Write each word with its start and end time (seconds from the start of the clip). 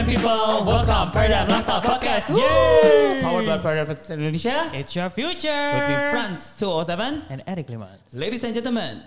Paradigm 0.00 0.16
people, 0.16 0.64
welcome 0.64 1.12
Paradigm 1.12 1.48
Lifestyle 1.48 1.82
Podcast. 1.82 2.32
Yay! 2.32 3.20
Powered 3.20 3.44
by 3.44 3.58
Paradigm 3.58 3.96
Indonesia. 4.08 4.70
It's 4.72 4.96
your 4.96 5.10
future. 5.10 5.52
With 5.76 5.88
me, 5.92 5.96
Franz 6.08 6.56
207. 6.56 7.24
And 7.28 7.42
Eric 7.46 7.66
Limans. 7.68 8.08
Ladies 8.14 8.42
and 8.44 8.54
gentlemen, 8.54 9.02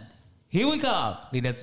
here 0.50 0.68
we 0.70 0.78
come. 0.78 1.18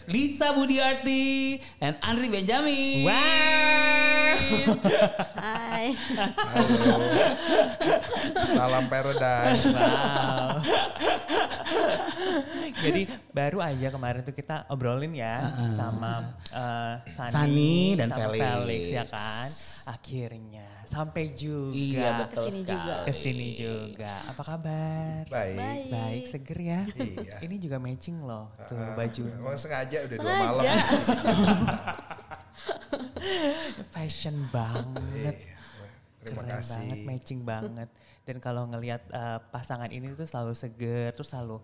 Lisa 0.08 0.46
Budiarti 0.50 1.62
and 1.80 1.94
Andri 2.02 2.26
Benjamin. 2.26 3.04
Wow. 3.04 4.09
Hai. 5.40 5.86
Halo. 6.36 6.96
Salam 8.54 8.84
Paradise. 8.86 9.64
wow. 9.74 10.58
Jadi 12.80 13.02
baru 13.34 13.58
aja 13.60 13.88
kemarin 13.92 14.22
tuh 14.24 14.34
kita 14.34 14.64
obrolin 14.70 15.12
ya 15.12 15.50
sama 15.76 16.36
uh, 16.54 16.94
Sani, 17.12 17.32
Sani 17.32 17.74
dan 17.98 18.08
sama 18.14 18.32
Felix. 18.34 18.82
ya 18.88 19.04
kan. 19.04 19.48
Akhirnya 19.90 20.66
sampai 20.86 21.32
juga 21.32 21.74
Iya 21.74 22.08
betul 22.22 22.44
Ke 22.46 22.48
sini 22.48 22.62
sekali. 22.62 22.70
juga. 22.70 22.94
ke 23.02 23.12
sini 23.12 23.46
juga. 23.52 24.12
Apa 24.26 24.42
kabar? 24.44 25.22
Baik. 25.26 25.56
Baik. 25.56 25.90
Baik, 25.90 26.22
seger 26.26 26.58
ya. 26.60 26.80
Iya. 26.86 27.36
Ini 27.42 27.54
juga 27.58 27.76
matching 27.76 28.16
loh 28.22 28.46
tuh 28.64 28.74
Ah, 28.74 28.94
baju. 28.94 29.22
Emang 29.26 29.54
sengaja 29.54 29.96
udah 30.04 30.16
dua 30.16 30.26
Sengaja. 30.26 30.46
malam. 30.46 30.64
Fashion 33.90 34.36
banget. 34.50 35.34
Iya. 35.36 35.48
Terima 36.20 36.44
Keren 36.44 36.52
kasih. 36.54 36.70
banget, 36.76 36.98
matching 37.02 37.40
banget. 37.42 37.88
Dan 38.22 38.36
kalau 38.38 38.62
ngelihat 38.68 39.00
uh, 39.10 39.38
pasangan 39.48 39.88
ini 39.88 40.12
tuh 40.12 40.24
selalu 40.24 40.52
seger, 40.52 41.10
terus 41.10 41.26
selalu 41.26 41.58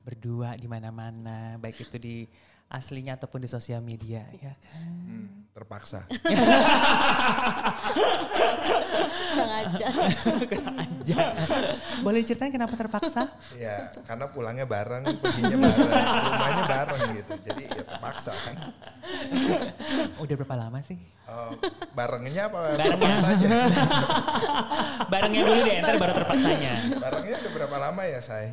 berdua 0.00 0.54
di 0.54 0.64
mana-mana, 0.64 1.58
baik 1.58 1.82
itu 1.82 1.96
di 1.98 2.16
aslinya 2.66 3.14
ataupun 3.14 3.42
di 3.42 3.46
sosial 3.46 3.78
media, 3.82 4.22
ya 4.32 4.54
kan? 4.54 4.86
Hmm, 4.86 5.45
terpaksa. 5.56 6.04
Sengaja. 9.36 9.88
Aja. 10.76 11.22
Boleh 12.04 12.20
ceritain 12.28 12.52
kenapa 12.52 12.76
terpaksa? 12.76 13.24
ya 13.56 13.88
karena 14.04 14.28
pulangnya 14.28 14.68
bareng, 14.68 15.08
perginya 15.16 15.56
bareng, 15.64 15.88
rumahnya 16.28 16.64
bareng 16.68 17.00
gitu. 17.16 17.32
Jadi 17.40 17.62
ya 17.72 17.82
terpaksa 17.88 18.36
kan. 18.36 18.56
Udah 20.20 20.34
berapa 20.36 20.56
lama 20.60 20.78
sih? 20.84 21.00
Oh, 21.24 21.56
barengnya 21.96 22.52
apa 22.52 22.76
Barengnya. 22.76 22.92
terpaksa 22.92 23.26
aja? 23.32 23.48
Barengnya 25.12 25.40
dulu 25.42 25.60
deh, 25.64 25.76
ntar 25.80 25.96
baru 25.96 26.12
terpaksanya. 26.20 26.72
Barengnya 27.00 27.34
udah 27.40 27.52
berapa 27.56 27.76
lama 27.80 28.02
ya 28.04 28.20
say? 28.20 28.52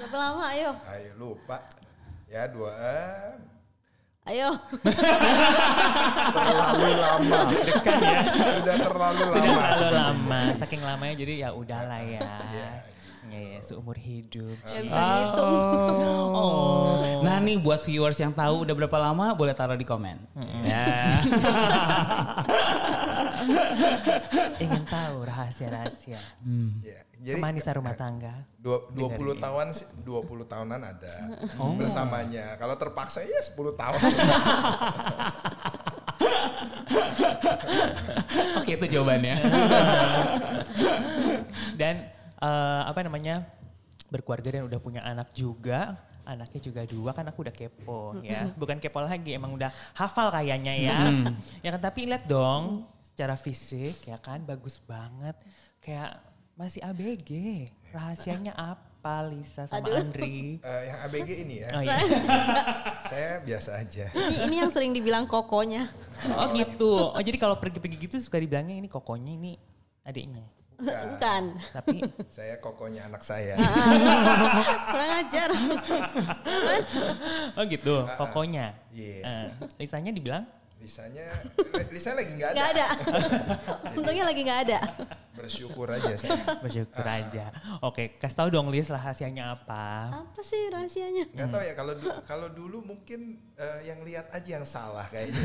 Berapa 0.00 0.16
lama 0.16 0.42
ayo? 0.56 0.70
Ayo 0.88 1.12
lupa. 1.20 1.60
Ya 2.28 2.44
dua, 2.48 2.72
eh, 2.76 3.32
Ayo. 4.28 4.50
terlalu 6.36 6.88
lama. 7.00 7.38
Kan 7.80 7.96
ya? 7.96 8.20
Sudah 8.28 8.76
terlalu 8.76 9.22
Sudah 9.24 9.40
lama. 9.40 9.62
terlalu 9.72 9.96
lama, 9.96 10.40
saking 10.60 10.82
lamanya 10.84 11.14
jadi 11.16 11.48
ya 11.48 11.56
udahlah 11.56 12.00
ya. 12.04 12.20
Iya. 12.52 12.68
Ya, 13.28 13.40
ya, 13.56 13.60
seumur 13.60 13.96
hidup. 14.00 14.56
Gak 14.64 14.82
bisa 14.88 14.96
ngitung. 14.96 16.32
Oh. 16.32 17.20
Nah 17.22 17.36
nih 17.38 17.60
buat 17.60 17.84
viewers 17.84 18.16
yang 18.16 18.32
tahu 18.32 18.64
udah 18.64 18.74
berapa 18.74 18.98
lama 18.98 19.36
boleh 19.36 19.52
taruh 19.52 19.76
di 19.76 19.84
komen. 19.84 20.16
Ya. 20.64 21.12
Ingin 24.64 24.82
tahu 24.88 25.16
rahasia-rahasia. 25.28 26.18
Ya, 26.82 26.98
jadi 27.20 27.38
Kemanisan 27.38 27.74
rumah 27.78 27.94
tangga. 27.94 28.48
Dua, 28.58 28.88
20 28.94 29.36
Dengerin. 29.36 29.42
tahun 29.42 29.66
sih 29.74 29.86
20 30.02 30.48
tahunan 30.50 30.80
ada 30.80 31.14
bersamanya. 31.78 32.56
Kalau 32.56 32.74
terpaksa 32.74 33.22
ya 33.22 33.40
10 33.44 33.76
tahun. 33.76 33.98
Oke 38.58 38.74
itu 38.74 38.86
jawabannya. 38.98 39.34
Dan 41.78 42.10
eh, 42.38 42.82
apa 42.86 43.00
namanya 43.02 43.46
berkeluarga 44.08 44.58
dan 44.58 44.62
udah 44.66 44.80
punya 44.80 45.00
anak 45.04 45.30
juga. 45.36 45.98
Anaknya 46.28 46.60
juga 46.60 46.84
dua 46.84 47.16
kan 47.16 47.24
aku 47.24 47.40
udah 47.40 47.54
kepo 47.56 48.20
ya. 48.20 48.52
Bukan 48.52 48.76
kepo 48.84 49.00
lagi 49.00 49.32
emang 49.32 49.56
udah 49.56 49.72
hafal 49.96 50.28
kayaknya 50.28 50.76
ya. 50.76 50.98
Ya 51.64 51.72
kan 51.72 51.80
tapi 51.80 52.04
lihat 52.04 52.28
dong 52.28 52.84
secara 53.00 53.32
fisik 53.32 54.04
ya 54.04 54.20
kan 54.20 54.44
bagus 54.44 54.76
banget. 54.84 55.32
Kayak 55.80 56.20
masih 56.52 56.84
ABG. 56.84 57.30
Rahasianya 57.88 58.52
apa 58.52 59.24
Lisa 59.32 59.64
sama 59.64 59.88
Aduh. 59.88 60.04
Andri? 60.04 60.60
Eh, 60.60 60.82
yang 60.92 60.98
ABG 61.08 61.30
ini 61.48 61.54
ya, 61.64 61.68
Oh 61.72 61.80
iya. 61.80 61.96
saya 63.10 63.40
biasa 63.40 63.80
aja. 63.80 64.12
Ini, 64.12 64.52
ini 64.52 64.56
yang 64.60 64.68
sering 64.68 64.92
dibilang 64.92 65.24
kokonya. 65.24 65.88
Oh 66.36 66.52
gitu. 66.52 67.08
Oh 67.16 67.22
jadi 67.24 67.40
kalau 67.40 67.56
pergi-pergi 67.56 67.96
gitu 68.04 68.20
suka 68.20 68.36
dibilangnya 68.36 68.76
ini 68.76 68.84
kokonya 68.84 69.32
ini 69.32 69.56
adiknya. 70.04 70.44
Bukan. 70.78 71.06
Bukan. 71.18 71.42
Tapi 71.74 71.96
Saya 72.38 72.54
kokonya 72.62 73.10
anak 73.10 73.26
saya. 73.26 73.58
Kurang 74.94 75.10
ajar. 75.26 75.48
oh 77.58 77.64
gitu, 77.66 77.94
kokonya. 78.14 78.78
Iya. 78.94 79.18
Eh, 79.26 79.46
Lisanya 79.82 80.14
dibilang 80.14 80.46
Lisanya, 80.78 81.26
Lisa 81.90 82.14
lagi 82.14 82.38
nggak 82.38 82.50
ada. 82.54 82.58
Gak 82.62 82.70
ada. 82.70 82.86
Untungnya 83.98 84.24
lagi 84.30 84.40
gak 84.46 84.60
ada. 84.70 84.78
Bersyukur 85.38 85.86
aja 85.88 86.12
saya. 86.14 86.40
bersyukur 86.58 87.00
aja. 87.00 87.44
Oke, 87.80 88.16
kasih 88.16 88.36
tahu 88.36 88.48
dong 88.50 88.66
Lis 88.68 88.86
rahasianya 88.86 89.52
apa? 89.52 90.10
Apa 90.26 90.40
sih 90.40 90.66
rahasianya? 90.66 91.30
Nggak 91.30 91.46
tahu 91.48 91.62
ya 91.62 91.72
kalau 91.72 91.92
du- 91.94 92.18
kalau 92.22 92.46
dulu 92.48 92.76
mungkin 92.84 93.36
eh, 93.54 93.78
yang 93.84 94.02
lihat 94.02 94.26
aja 94.30 94.48
yang 94.52 94.62
salah 94.62 95.02
kayaknya. 95.06 95.38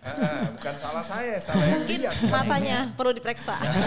Ah, 0.00 0.48
bukan 0.50 0.74
salah 0.74 1.02
saya, 1.02 1.36
salah 1.38 1.62
yang 1.62 1.82
Mungkin 1.84 1.98
lihat. 2.00 2.14
matanya 2.26 2.76
perlu 2.90 3.10
diperiksa. 3.12 3.54
Gitu. 3.60 3.78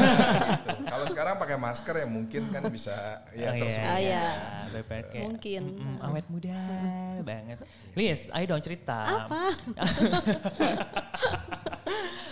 Kalau 0.85 1.05
sekarang 1.07 1.33
pakai 1.35 1.55
masker 1.57 1.93
ya 1.95 2.05
mungkin 2.05 2.47
kan 2.47 2.61
bisa 2.67 2.93
ya 3.33 3.49
Oh. 3.51 3.67
Ah, 3.81 3.97
iya. 3.97 4.23
kayak, 4.71 5.27
Mungkin. 5.27 5.63
mm, 5.75 5.95
awet 5.99 6.25
muda 6.27 6.57
banget. 7.21 7.57
Lis, 7.93 8.29
ayo 8.29 8.43
dong 8.47 8.61
cerita. 8.61 9.25
Apa? 9.25 9.41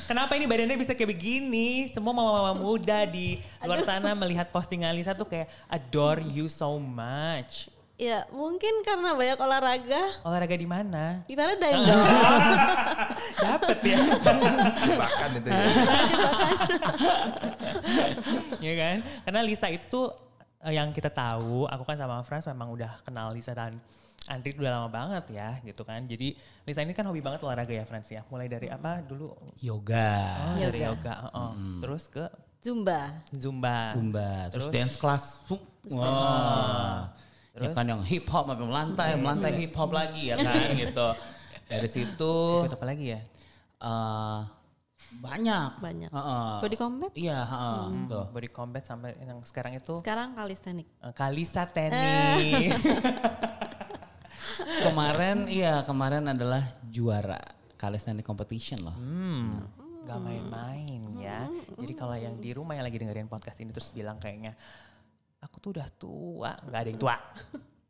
Kenapa 0.09 0.33
ini 0.33 0.49
badannya 0.49 0.73
bisa 0.73 0.97
kayak 0.97 1.13
begini? 1.13 1.93
Semua 1.93 2.17
mama-mama 2.17 2.57
muda 2.57 3.05
di 3.05 3.37
luar 3.61 3.85
sana 3.85 4.17
melihat 4.17 4.49
postingan 4.49 4.89
Lisa 4.97 5.13
tuh 5.13 5.29
kayak 5.29 5.45
adore 5.69 6.25
you 6.25 6.49
so 6.49 6.81
much. 6.81 7.69
Ya 7.99 8.23
mungkin 8.31 8.79
karena 8.87 9.11
banyak 9.11 9.35
olahraga. 9.35 10.23
Olahraga 10.23 10.55
di 10.55 10.63
mana? 10.63 11.19
Di 11.27 11.35
Paradigm 11.35 11.83
dong. 11.83 12.07
Dapet 13.43 13.77
ya. 13.83 13.99
Jebakan 14.87 15.29
itu 15.35 15.47
ya. 15.51 15.63
ya 18.71 18.73
kan? 18.79 18.97
Karena 19.27 19.41
Lisa 19.43 19.67
itu 19.67 20.07
eh, 20.63 20.73
yang 20.79 20.95
kita 20.95 21.11
tahu, 21.11 21.67
aku 21.67 21.83
kan 21.83 21.99
sama 21.99 22.23
Frans 22.23 22.47
memang 22.47 22.71
udah 22.71 23.03
kenal 23.03 23.35
Lisa 23.35 23.51
dan 23.51 23.75
Andri 24.29 24.53
udah 24.53 24.71
lama 24.71 24.87
banget 24.87 25.33
ya 25.33 25.57
gitu 25.59 25.81
kan. 25.81 26.05
Jadi 26.05 26.37
Lisa 26.63 26.79
ini 26.79 26.93
kan 26.93 27.01
hobi 27.03 27.17
banget 27.17 27.41
olahraga 27.41 27.71
ya 27.71 27.81
Frans 27.81 28.05
ya. 28.07 28.21
Mulai 28.27 28.45
dari 28.45 28.69
apa 28.69 29.01
dulu? 29.01 29.33
Yoga, 29.57 30.53
Oh, 30.53 30.55
dari 30.61 30.79
Yoga. 30.79 30.93
yoga. 31.11 31.13
oh, 31.25 31.39
oh. 31.41 31.51
Terus 31.81 32.03
ke 32.07 32.25
Zumba. 32.59 33.23
Zumba. 33.31 33.77
Zumba, 33.91 34.29
terus, 34.47 34.67
Terus? 34.67 34.73
dance 34.75 34.95
class. 34.95 35.41
Fu- 35.43 35.63
Wah. 35.89 37.07
Ya 37.49 37.65
Terus? 37.65 37.73
kan 37.73 37.85
yang 37.85 38.03
hip 38.03 38.27
hop 38.27 38.45
sampai 38.45 38.63
melantai, 38.63 39.09
melantai 39.15 39.51
hip 39.57 39.73
hop 39.73 39.89
lagi 39.89 40.29
ya 40.29 40.37
kan 40.37 40.69
gitu. 40.77 41.07
Dari 41.65 41.87
situ 41.87 42.33
Ikut 42.61 42.75
apa 42.75 42.85
lagi 42.85 43.05
ya? 43.09 43.19
eh, 43.79 44.39
banyak. 45.09 45.69
Banyak. 45.79 46.09
Heeh. 46.11 46.51
Body 46.59 46.77
combat? 46.77 47.11
Iya, 47.13 47.39
heeh, 47.41 47.81
tuh. 48.05 48.25
Body 48.29 48.49
combat 48.49 48.83
sampai 48.83 49.17
yang 49.17 49.41
sekarang 49.41 49.73
itu 49.73 49.97
Sekarang 49.97 50.35
kalistenik. 50.35 50.85
eh, 50.99 51.13
Kalisa 51.13 51.65
tenis. 51.65 52.75
Kemarin 54.83 55.47
iya, 55.47 55.81
kemarin 55.83 56.27
adalah 56.29 56.63
juara 56.87 57.39
calisthenics 57.79 58.27
competition 58.27 58.79
loh. 58.83 58.95
Hmm, 58.95 59.63
gak 60.03 60.19
main-main 60.19 61.01
ya. 61.19 61.47
Jadi 61.79 61.93
kalau 61.95 62.15
yang 62.15 62.39
di 62.39 62.51
rumah 62.55 62.75
yang 62.75 62.85
lagi 62.87 62.99
dengerin 62.99 63.31
podcast 63.31 63.59
ini 63.63 63.71
terus 63.71 63.91
bilang 63.91 64.19
kayaknya, 64.19 64.55
aku 65.39 65.55
tuh 65.63 65.79
udah 65.79 65.87
tua, 65.95 66.51
nggak 66.67 66.79
ada 66.79 66.89
yang 66.91 66.99
tua, 66.99 67.15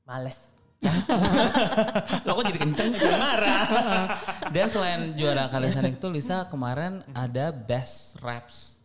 males. 0.05 0.39
Lo 2.25 2.39
kok 2.39 2.45
jadi 2.47 2.59
kenceng 2.59 2.95
jadi 2.95 3.19
marah. 3.19 3.63
Dan 4.55 4.67
selain 4.71 5.11
juara 5.13 5.51
calisthenics 5.51 5.99
itu 5.99 6.07
Lisa 6.07 6.47
kemarin 6.47 7.03
ada 7.11 7.51
best 7.51 8.15
reps 8.23 8.79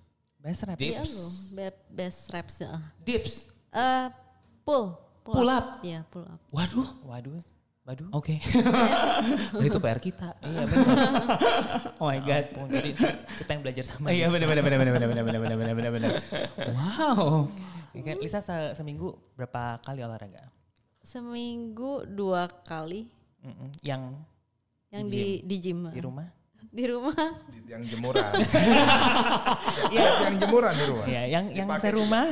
Best 0.44 0.60
rap. 0.69 0.76
Dips. 0.76 0.92
Iya 0.92 1.02
loh, 1.08 1.32
best 1.88 2.28
reps. 2.28 2.54
ya. 2.60 2.76
dips. 3.00 3.48
Eh, 3.72 4.06
pull. 4.60 4.92
Pull 5.25 5.48
up? 5.48 5.81
Iya, 5.81 6.04
pull 6.12 6.20
up. 6.28 6.36
Waduh, 6.52 6.84
Waduh, 7.08 7.40
waduh. 7.84 8.08
oke. 8.12 8.34
itu 9.69 9.78
PR 9.78 10.00
kita. 10.00 10.36
Iya 10.40 10.62
benar. 10.64 10.96
Oh 12.00 12.08
my 12.08 12.20
god. 12.20 12.44
Ampun, 12.50 12.69
Jadi 12.72 12.90
kita 13.38 13.50
yang 13.50 13.62
belajar 13.62 13.84
sama 13.84 14.06
Iya 14.08 14.26
benar 14.28 14.48
benar 14.48 14.62
benar 14.64 14.78
benar 14.81 14.92
benar 14.92 15.08
benar 15.08 15.25
benar 15.25 15.56
benar 15.56 15.75
benar 15.76 15.90
benar. 15.92 16.10
Wow. 16.72 17.48
Kan, 17.94 18.19
Lisa 18.19 18.40
se- 18.40 18.75
seminggu 18.75 19.14
berapa 19.32 19.78
kali 19.81 20.02
olahraga? 20.02 20.50
Seminggu 21.00 22.02
dua 22.04 22.48
kali 22.48 23.06
Mm-mm. 23.44 23.70
Yang 23.84 24.02
yang 24.88 25.04
Di 25.04 25.12
di 25.12 25.25
di 25.44 25.56
gym. 25.60 25.84
di 25.92 26.00
rumah? 26.00 26.25
Di 26.75 26.85
rumah. 26.91 27.15
Di- 27.15 27.55
yang 27.65 27.82
jemuran. 27.91 28.31
Lihat 29.88 30.15
yang 30.29 30.37
jemuran 30.37 30.75
di 30.76 30.85
rumah. 30.85 31.06
Ya, 31.09 31.23
yang 31.26 31.44
yang 31.50 31.67
Dipakai 31.67 31.91
serumah 31.91 32.26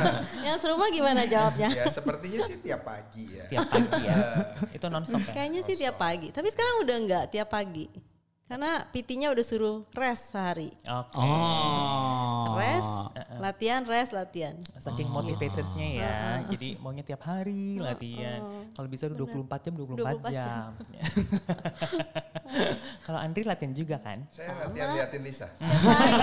Yang 0.46 0.56
serumah 0.64 0.88
gimana 0.90 1.22
jawabnya? 1.28 1.68
Ya 1.70 1.84
sepertinya 1.86 2.40
sih 2.42 2.56
tiap 2.58 2.82
pagi 2.88 3.24
ya. 3.36 3.44
tiap 3.52 3.68
pagi 3.68 4.00
ya. 4.02 4.16
Itu 4.76 4.86
nonstop 4.88 5.20
ya. 5.22 5.32
Kayaknya 5.36 5.60
sih 5.62 5.76
tiap 5.76 5.96
pagi. 6.00 6.32
Tapi 6.32 6.48
sekarang 6.50 6.88
udah 6.88 6.96
enggak 6.98 7.24
tiap 7.30 7.48
pagi. 7.52 7.86
Karena 8.48 8.80
PT-nya 8.80 9.28
udah 9.28 9.44
suruh 9.44 9.84
rest 9.92 10.32
sehari. 10.32 10.72
Oke. 10.88 11.20
Oh. 11.20 12.56
Rest, 12.56 12.88
latihan, 13.36 13.84
rest, 13.84 14.16
latihan. 14.16 14.56
Saking 14.80 15.04
motivatednya 15.12 15.88
ya. 16.00 16.16
Jadi 16.48 16.80
maunya 16.80 17.04
tiap 17.04 17.28
hari 17.28 17.76
latihan. 17.76 18.72
Kalau 18.72 18.88
bisa 18.88 19.04
udah 19.12 19.20
24 19.20 19.68
jam 19.68 19.72
24, 19.76 20.24
24 20.24 20.32
jam. 20.32 20.72
Kalau 23.04 23.20
Andri 23.20 23.44
latihan 23.44 23.76
juga 23.76 24.00
kan? 24.00 24.24
Saya 24.32 24.48
latihan 24.64 24.96
liatin 24.96 25.20
Lisa. 25.20 25.52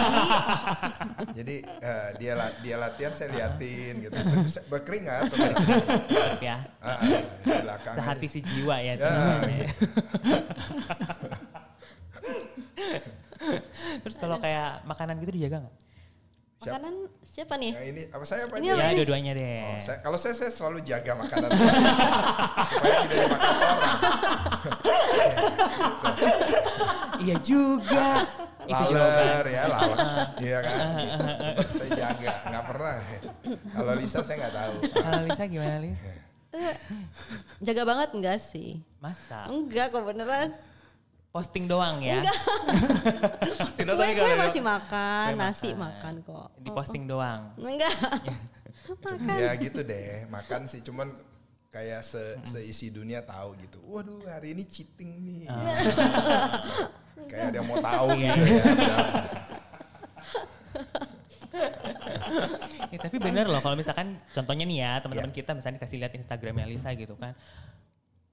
Jadi 1.38 1.62
eh, 1.62 2.10
dia 2.18 2.34
la- 2.34 2.58
dia 2.66 2.76
latihan 2.82 3.14
saya 3.14 3.30
liatin 3.38 4.02
gitu. 4.02 4.18
Se- 4.50 4.66
Berkeringat 4.66 5.30
ya. 6.42 6.66
Belakang. 7.46 7.94
Sehati 7.94 8.26
aja. 8.26 8.34
si 8.34 8.40
jiwa 8.42 8.82
ya. 8.82 8.98
Ya. 8.98 9.06
Terus 14.04 14.16
kalau 14.16 14.38
kayak 14.38 14.84
makanan 14.84 15.20
gitu 15.20 15.32
dijaga 15.34 15.66
nggak? 15.66 15.76
Makanan 16.56 16.94
siapa 17.22 17.60
nih? 17.60 17.72
Ini 17.76 18.02
apa 18.10 18.24
saya 18.24 18.48
apa 18.48 18.58
Ini 18.58 18.68
apa 18.74 18.80
Ya 18.80 18.98
dua-duanya 18.98 19.32
deh. 19.36 19.60
Oh, 19.62 19.78
saya- 19.84 20.02
kalau 20.02 20.18
saya 20.18 20.34
saya 20.34 20.50
selalu 20.50 20.82
jaga 20.82 21.12
makanan 21.14 21.50
saya 21.52 21.68
supaya 22.72 22.96
tidak 23.06 23.28
dimakan 23.28 23.60
orang. 23.60 24.00
Iya 27.22 27.36
juga. 27.40 28.08
Laler 28.66 29.46
ya, 29.46 29.70
laler, 29.70 30.26
iya 30.42 30.58
kan? 30.66 30.78
Saya 31.70 31.90
jaga, 31.94 32.34
nggak 32.50 32.66
pernah. 32.66 32.98
Kalau 33.70 33.94
Lisa 33.94 34.26
saya 34.26 34.36
nggak 34.42 34.56
tahu. 34.58 34.76
Kalau 34.90 35.22
Lisa 35.22 35.44
gimana 35.46 35.78
Lis? 35.86 36.02
Jaga 37.62 37.86
banget 37.86 38.10
enggak 38.18 38.42
sih? 38.42 38.82
Masa? 38.98 39.46
Enggak 39.54 39.94
kok 39.94 40.02
beneran. 40.02 40.50
Posting 41.36 41.68
doang 41.68 42.00
ya? 42.00 42.24
Gue, 43.76 43.84
tapi 43.84 43.92
gue 43.92 44.08
kalau- 44.16 44.40
masih 44.40 44.62
makan, 44.64 45.28
Gue 45.28 45.36
nasi 45.38 45.70
makan. 45.70 45.84
makan 45.84 46.14
kok. 46.24 46.48
Di 46.58 46.70
posting 46.72 47.04
doang. 47.06 47.52
Enggak. 47.60 47.92
Ya 49.36 49.52
gitu 49.58 49.82
deh, 49.82 50.30
makan 50.30 50.70
sih 50.70 50.78
cuman 50.80 51.10
kayak 51.68 52.00
se 52.00 52.22
seisi 52.46 52.88
dunia 52.88 53.20
tahu 53.20 53.58
gitu. 53.58 53.82
Waduh 53.84 54.22
hari 54.26 54.54
ini 54.54 54.64
cheating 54.64 55.10
nih. 55.20 55.50
kayak 57.30 57.46
ada 57.50 57.58
yang 57.58 57.66
mau 57.66 57.82
tahu 57.82 58.08
gitu 58.14 58.30
ya. 58.46 58.62
Ya, 62.88 62.98
tapi 63.00 63.18
bener 63.18 63.46
loh 63.46 63.58
kalau 63.58 63.74
misalkan 63.74 64.22
contohnya 64.30 64.64
nih 64.64 64.78
ya 64.80 64.92
teman-teman 65.00 65.32
Iya. 65.32 65.38
kita 65.40 65.52
misalnya 65.52 65.80
kasih 65.80 65.98
lihat 65.98 66.14
Instagramnya 66.14 66.66
Lisa 66.66 66.94
gitu 66.94 67.16
kan. 67.16 67.34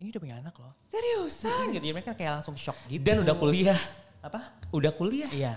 Ini 0.02 0.10
udah 0.10 0.18
punya 0.18 0.36
anak 0.42 0.54
loh. 0.58 0.74
Seriusan 0.90 1.70
gitu 1.70 1.84
ya 1.86 1.94
mereka 1.94 2.12
kayak 2.12 2.42
langsung 2.42 2.58
shock 2.58 2.74
gitu. 2.90 2.98
Dan 2.98 3.22
udah 3.22 3.38
kuliah. 3.38 3.78
Apa? 4.18 4.58
Udah 4.74 4.90
kuliah. 4.90 5.30
Iya. 5.30 5.54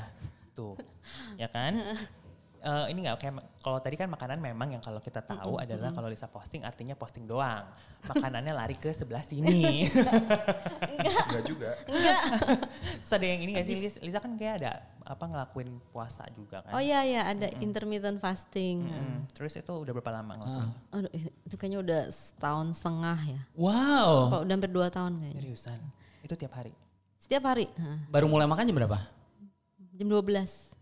Tuh. 0.53 0.77
ya 1.35 1.49
kan? 1.49 1.73
Eh, 2.61 2.85
ini 2.89 3.05
nggak 3.05 3.17
kayak 3.17 3.33
kalau 3.57 3.77
tadi 3.77 3.93
kan 3.93 4.05
makanan 4.05 4.37
memang 4.37 4.73
yang 4.73 4.81
kalau 4.81 4.97
kita 4.97 5.21
tahu 5.21 5.57
adalah 5.57 5.89
kalau 5.91 6.09
Lisa 6.09 6.25
posting 6.25 6.61
artinya 6.61 6.93
posting 6.93 7.25
doang. 7.25 7.65
Makanannya 8.05 8.53
lari 8.53 8.73
ke 8.73 8.89
sebelah 8.89 9.21
sini. 9.21 9.89
Enggak 9.89 11.43
juga. 11.49 11.73
Terus 13.01 13.11
ada 13.11 13.25
yang 13.25 13.41
ini 13.41 13.51
gak 13.53 13.65
sih 13.65 13.77
Lis- 13.81 14.01
Lisa 14.01 14.21
kan 14.21 14.33
kayak 14.33 14.61
ada 14.61 14.71
apa 15.05 15.23
ngelakuin 15.23 15.69
puasa 15.93 16.25
juga 16.33 16.65
kan. 16.65 16.73
Oh 16.73 16.81
iya 16.81 17.05
ya 17.05 17.21
ada 17.29 17.45
intermittent 17.61 18.17
fasting. 18.17 18.89
Hmm, 18.89 19.29
Terus 19.31 19.53
itu 19.55 19.69
udah 19.69 19.91
berapa 19.93 20.11
lama 20.11 20.33
ngelakuin? 20.35 20.69
Aduh, 20.91 21.11
itu 21.45 21.55
kayaknya 21.55 21.79
udah 21.79 22.01
setahun 22.09 22.67
setengah 22.75 23.19
ya. 23.21 23.41
Wow. 23.53 24.33
Kok 24.33 24.41
udah 24.49 24.53
hampir 24.57 24.71
dua 24.73 24.87
tahun 24.89 25.21
kayaknya. 25.21 25.41
Seriusan? 25.45 25.79
Itu 26.25 26.33
tiap 26.33 26.57
hari? 26.57 26.73
Setiap 27.21 27.45
hari. 27.45 27.69
Baru 28.09 28.25
mulai 28.25 28.49
makan 28.49 28.65
jam 28.65 28.75
berapa? 28.75 28.97
Jam 29.93 30.07
12. 30.09 30.73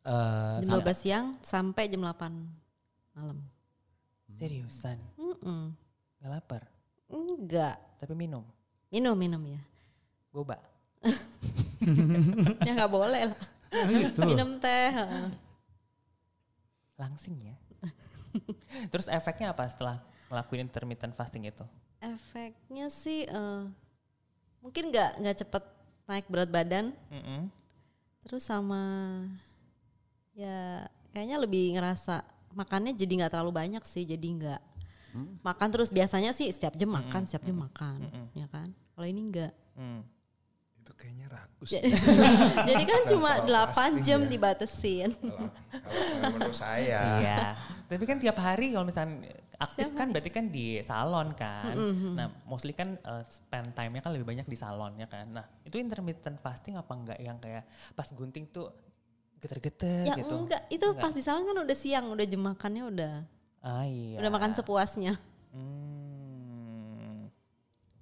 Eh, 0.00 0.56
Jam 0.60 0.68
sam- 0.68 0.80
12 0.84 0.96
siang 0.96 1.26
sampai 1.40 1.88
jam 1.88 2.00
8 2.00 2.32
malam. 3.12 3.38
Seriusan? 4.36 4.96
Mm-mm. 5.16 5.72
Gak 6.20 6.30
lapar? 6.30 6.62
Enggak. 7.08 7.80
Tapi 7.96 8.12
minum? 8.12 8.44
Minum, 8.88 9.16
minum 9.16 9.40
ya. 9.44 9.60
Boba? 10.30 10.56
ya 12.66 12.72
nggak 12.76 12.92
boleh 12.92 13.32
lah. 13.32 13.40
Gitu. 13.72 14.20
Minum 14.26 14.58
teh. 14.58 14.90
Langsing 16.98 17.36
ya? 17.40 17.56
Terus 18.92 19.10
efeknya 19.10 19.50
apa 19.50 19.66
setelah 19.66 19.98
ngelakuin 20.30 20.66
intermittent 20.66 21.14
fasting 21.18 21.46
itu? 21.48 21.66
Efeknya 21.98 22.86
sih 22.92 23.26
eh, 23.26 23.62
mungkin 24.62 24.94
nggak 24.94 25.10
nggak 25.18 25.36
cepet 25.42 25.64
naik 26.06 26.26
berat 26.30 26.50
badan. 26.50 26.94
Mm-mm. 27.10 27.50
Terus 28.26 28.46
sama 28.46 28.82
ya 30.36 30.86
kayaknya 31.10 31.36
lebih 31.42 31.74
ngerasa 31.74 32.22
makannya 32.54 32.94
jadi 32.94 33.24
nggak 33.24 33.32
terlalu 33.34 33.52
banyak 33.54 33.82
sih. 33.82 34.06
Jadi 34.06 34.26
nggak 34.38 34.60
makan 35.42 35.68
terus 35.74 35.90
biasanya 35.90 36.30
sih 36.30 36.46
setiap 36.54 36.78
jam 36.78 36.94
makan, 36.94 37.26
setiap 37.26 37.42
jam 37.42 37.58
makan, 37.58 38.06
ya 38.30 38.46
kan? 38.46 38.70
Kalau 38.94 39.06
ini 39.10 39.20
enggak. 39.26 39.52
Hmm. 39.74 40.06
Itu 40.90 40.98
kayaknya 40.98 41.26
rakus. 41.30 41.70
Jadi, 41.70 41.86
jadi 42.74 42.82
kan 42.82 43.02
cuma 43.06 43.30
soal 43.38 43.70
8 43.70 43.78
fasting 43.78 44.02
jam 44.02 44.20
ya. 44.26 44.28
dibatesin. 44.34 45.10
Kalau 45.14 45.46
kalau 46.18 46.30
menurut 46.34 46.58
saya. 46.58 47.02
Iya. 47.22 47.36
Tapi 47.86 48.04
kan 48.10 48.18
tiap 48.18 48.42
hari 48.42 48.74
kalau 48.74 48.82
misalnya 48.90 49.22
aktif 49.60 49.92
Setiap 49.92 49.98
kan 50.02 50.06
berarti 50.10 50.30
kan 50.34 50.44
di 50.50 50.82
salon 50.82 51.28
kan. 51.38 51.74
Nah, 52.18 52.26
mostly 52.42 52.74
kan 52.74 52.98
uh, 53.06 53.22
spend 53.22 53.70
time-nya 53.76 54.02
kan 54.02 54.10
lebih 54.10 54.26
banyak 54.26 54.50
di 54.50 54.58
salon 54.58 54.98
ya 54.98 55.06
kan. 55.06 55.30
Nah, 55.30 55.46
itu 55.62 55.78
intermittent 55.78 56.42
fasting 56.42 56.74
apa 56.74 56.90
enggak 56.90 57.18
yang 57.22 57.38
kayak 57.38 57.68
pas 57.94 58.08
gunting 58.10 58.50
tuh 58.50 58.72
geter-geter 59.40 60.04
ya 60.04 60.16
gitu? 60.20 60.36
enggak, 60.36 60.62
itu 60.68 60.84
Enggak. 60.84 61.00
pas 61.00 61.12
di 61.16 61.22
salon 61.24 61.48
kan 61.48 61.56
udah 61.64 61.76
siang, 61.78 62.06
udah 62.12 62.26
jam 62.28 62.42
makannya 62.44 62.84
udah 62.92 63.14
Ah 63.60 63.84
iya. 63.84 64.16
udah 64.20 64.30
makan 64.32 64.52
sepuasnya. 64.56 65.16
Hmm. 65.52 65.89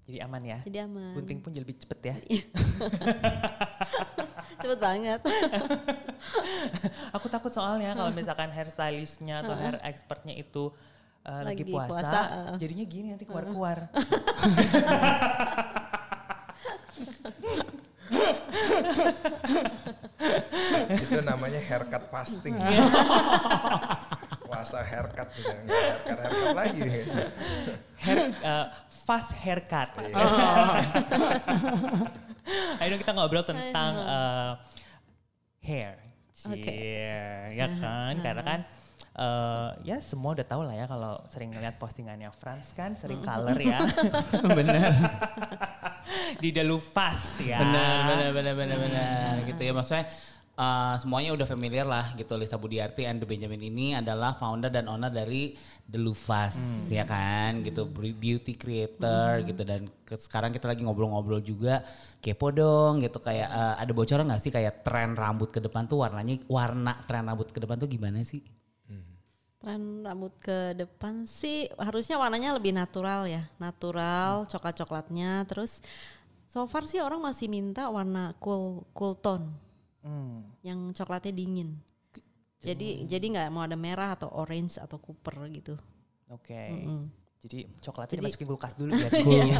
Jadi 0.08 0.24
aman 0.24 0.40
ya. 0.40 0.58
Jadi 0.64 0.78
aman. 0.88 1.12
Gunting 1.20 1.38
pun 1.44 1.52
jadi 1.52 1.68
lebih 1.68 1.76
cepet 1.84 2.00
ya. 2.00 2.16
Cepet 4.64 4.78
banget. 4.80 5.20
Aku 7.20 7.28
takut 7.28 7.52
soalnya 7.52 7.92
kalau 7.92 8.08
misalkan 8.18 8.48
hairstylistnya 8.48 9.44
atau 9.44 9.52
hair 9.52 9.76
expertnya 9.84 10.32
itu 10.32 10.72
uh, 11.28 11.44
lagi, 11.44 11.60
Lagi 11.60 11.76
puasa, 11.76 11.92
puasa, 11.92 12.20
uh. 12.24 12.56
jadinya 12.56 12.88
gini 12.88 13.12
nanti 13.12 13.28
keluar-keluar. 13.28 13.92
Itu 20.88 21.20
namanya 21.20 21.60
haircut 21.60 22.08
fasting. 22.08 22.56
Puasa 24.40 24.80
haircut. 24.88 25.28
Nggak 25.36 25.76
haircut 25.84 26.16
haircut 26.16 26.56
lagi. 26.56 26.80
Hair, 28.08 28.32
uh, 28.40 28.66
fast 28.88 29.36
haircut. 29.44 29.88
Ayo 32.80 32.88
dong 32.96 33.00
kita 33.04 33.12
ngobrol 33.12 33.44
tentang 33.44 33.92
uh, 34.00 34.52
hair. 35.60 36.00
Oke. 36.48 36.70
Cie, 36.70 37.52
ya 37.52 37.66
kan? 37.76 38.14
Karena 38.24 38.42
kan 38.46 38.60
uh, 39.18 39.74
ya 39.82 39.98
semua 39.98 40.38
udah 40.38 40.46
tahu 40.46 40.62
lah 40.62 40.74
ya 40.78 40.86
kalau 40.86 41.18
sering 41.26 41.50
ngeliat 41.50 41.76
postingannya 41.76 42.30
Franz 42.30 42.70
kan 42.72 42.94
sering 42.94 43.20
color 43.20 43.58
ya. 43.58 43.82
bener. 44.58 44.92
Di 46.38 46.48
Delufas 46.54 47.42
ya. 47.42 47.58
Bener, 47.60 48.00
bener, 48.06 48.30
bener, 48.32 48.54
bener, 48.54 48.76
bener. 48.78 49.32
Gitu 49.50 49.60
ya 49.60 49.72
maksudnya 49.74 50.06
uh, 50.58 50.98
semuanya 50.98 51.30
udah 51.38 51.46
familiar 51.46 51.86
lah 51.86 52.12
gitu. 52.18 52.34
Lisa 52.34 52.58
Budiarti 52.58 53.06
and 53.06 53.22
the 53.22 53.26
Benjamin 53.30 53.62
ini 53.62 53.94
adalah 53.94 54.34
founder 54.34 54.68
dan 54.68 54.90
owner 54.90 55.08
dari 55.08 55.54
The 55.86 56.02
Lufas 56.02 56.58
ya 56.90 57.06
kan? 57.06 57.62
Gitu 57.62 57.86
beauty 57.94 58.58
creator 58.58 59.46
gitu. 59.46 59.62
Dan 59.62 59.86
ke- 60.02 60.18
sekarang 60.18 60.50
kita 60.50 60.66
lagi 60.66 60.82
ngobrol-ngobrol 60.82 61.38
juga 61.38 61.86
kepo 62.18 62.50
dong 62.50 62.98
gitu. 63.06 63.22
Kayak 63.22 63.48
uh, 63.54 63.74
ada 63.78 63.92
bocoran 63.94 64.26
nggak 64.26 64.42
sih 64.42 64.50
kayak 64.50 64.82
tren 64.82 65.14
rambut 65.14 65.54
ke 65.54 65.62
depan 65.62 65.86
tuh 65.86 66.02
warnanya 66.02 66.42
warna 66.50 66.98
tren 67.06 67.24
rambut 67.24 67.54
ke 67.54 67.62
depan 67.62 67.78
tuh 67.78 67.86
gimana 67.86 68.26
sih? 68.26 68.42
Tren 69.58 70.06
rambut 70.06 70.30
ke 70.38 70.70
depan 70.78 71.26
sih 71.26 71.66
harusnya 71.82 72.14
warnanya 72.14 72.54
lebih 72.54 72.70
natural 72.70 73.26
ya, 73.26 73.42
natural, 73.58 74.46
coklat-coklatnya. 74.46 75.42
Terus 75.50 75.82
so 76.46 76.62
far 76.70 76.86
sih 76.86 77.02
orang 77.02 77.18
masih 77.18 77.50
minta 77.50 77.90
warna 77.90 78.38
cool 78.38 78.86
cool 78.94 79.18
tone, 79.18 79.50
Hmm. 80.08 80.48
yang 80.64 80.96
coklatnya 80.96 81.36
dingin. 81.36 81.76
Jadi 82.64 83.04
jadi 83.04 83.26
nggak 83.28 83.52
mau 83.52 83.62
ada 83.68 83.76
merah 83.76 84.16
atau 84.16 84.32
orange 84.32 84.80
atau 84.80 84.96
cooper 84.96 85.36
gitu. 85.52 85.76
Oke. 86.32 86.56
Mm-mm. 86.56 87.12
Jadi 87.38 87.70
coklatnya 87.78 88.10
Jadi- 88.10 88.22
dimasukin 88.26 88.46
kulkas 88.50 88.72
dulu 88.74 88.90
biar 88.98 89.10
dingin. 89.14 89.54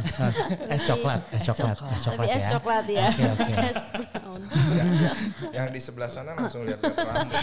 es 0.74 0.82
coklat, 0.82 1.20
es 1.30 1.42
coklat, 1.46 1.78
es 1.78 2.02
coklat 2.02 2.26
Lebih 2.26 2.34
es 2.34 2.42
ya. 2.42 2.50
coklat 2.50 2.84
ya. 2.90 3.06
Oke, 3.06 3.24
oke. 3.30 3.52
Es 3.70 3.78
brown. 3.94 4.40
yang, 4.74 4.90
yang 5.54 5.66
di 5.70 5.78
sebelah 5.78 6.10
sana 6.10 6.34
langsung 6.34 6.66
lihat 6.66 6.82
lihat 6.82 6.98
rambut. 6.98 7.38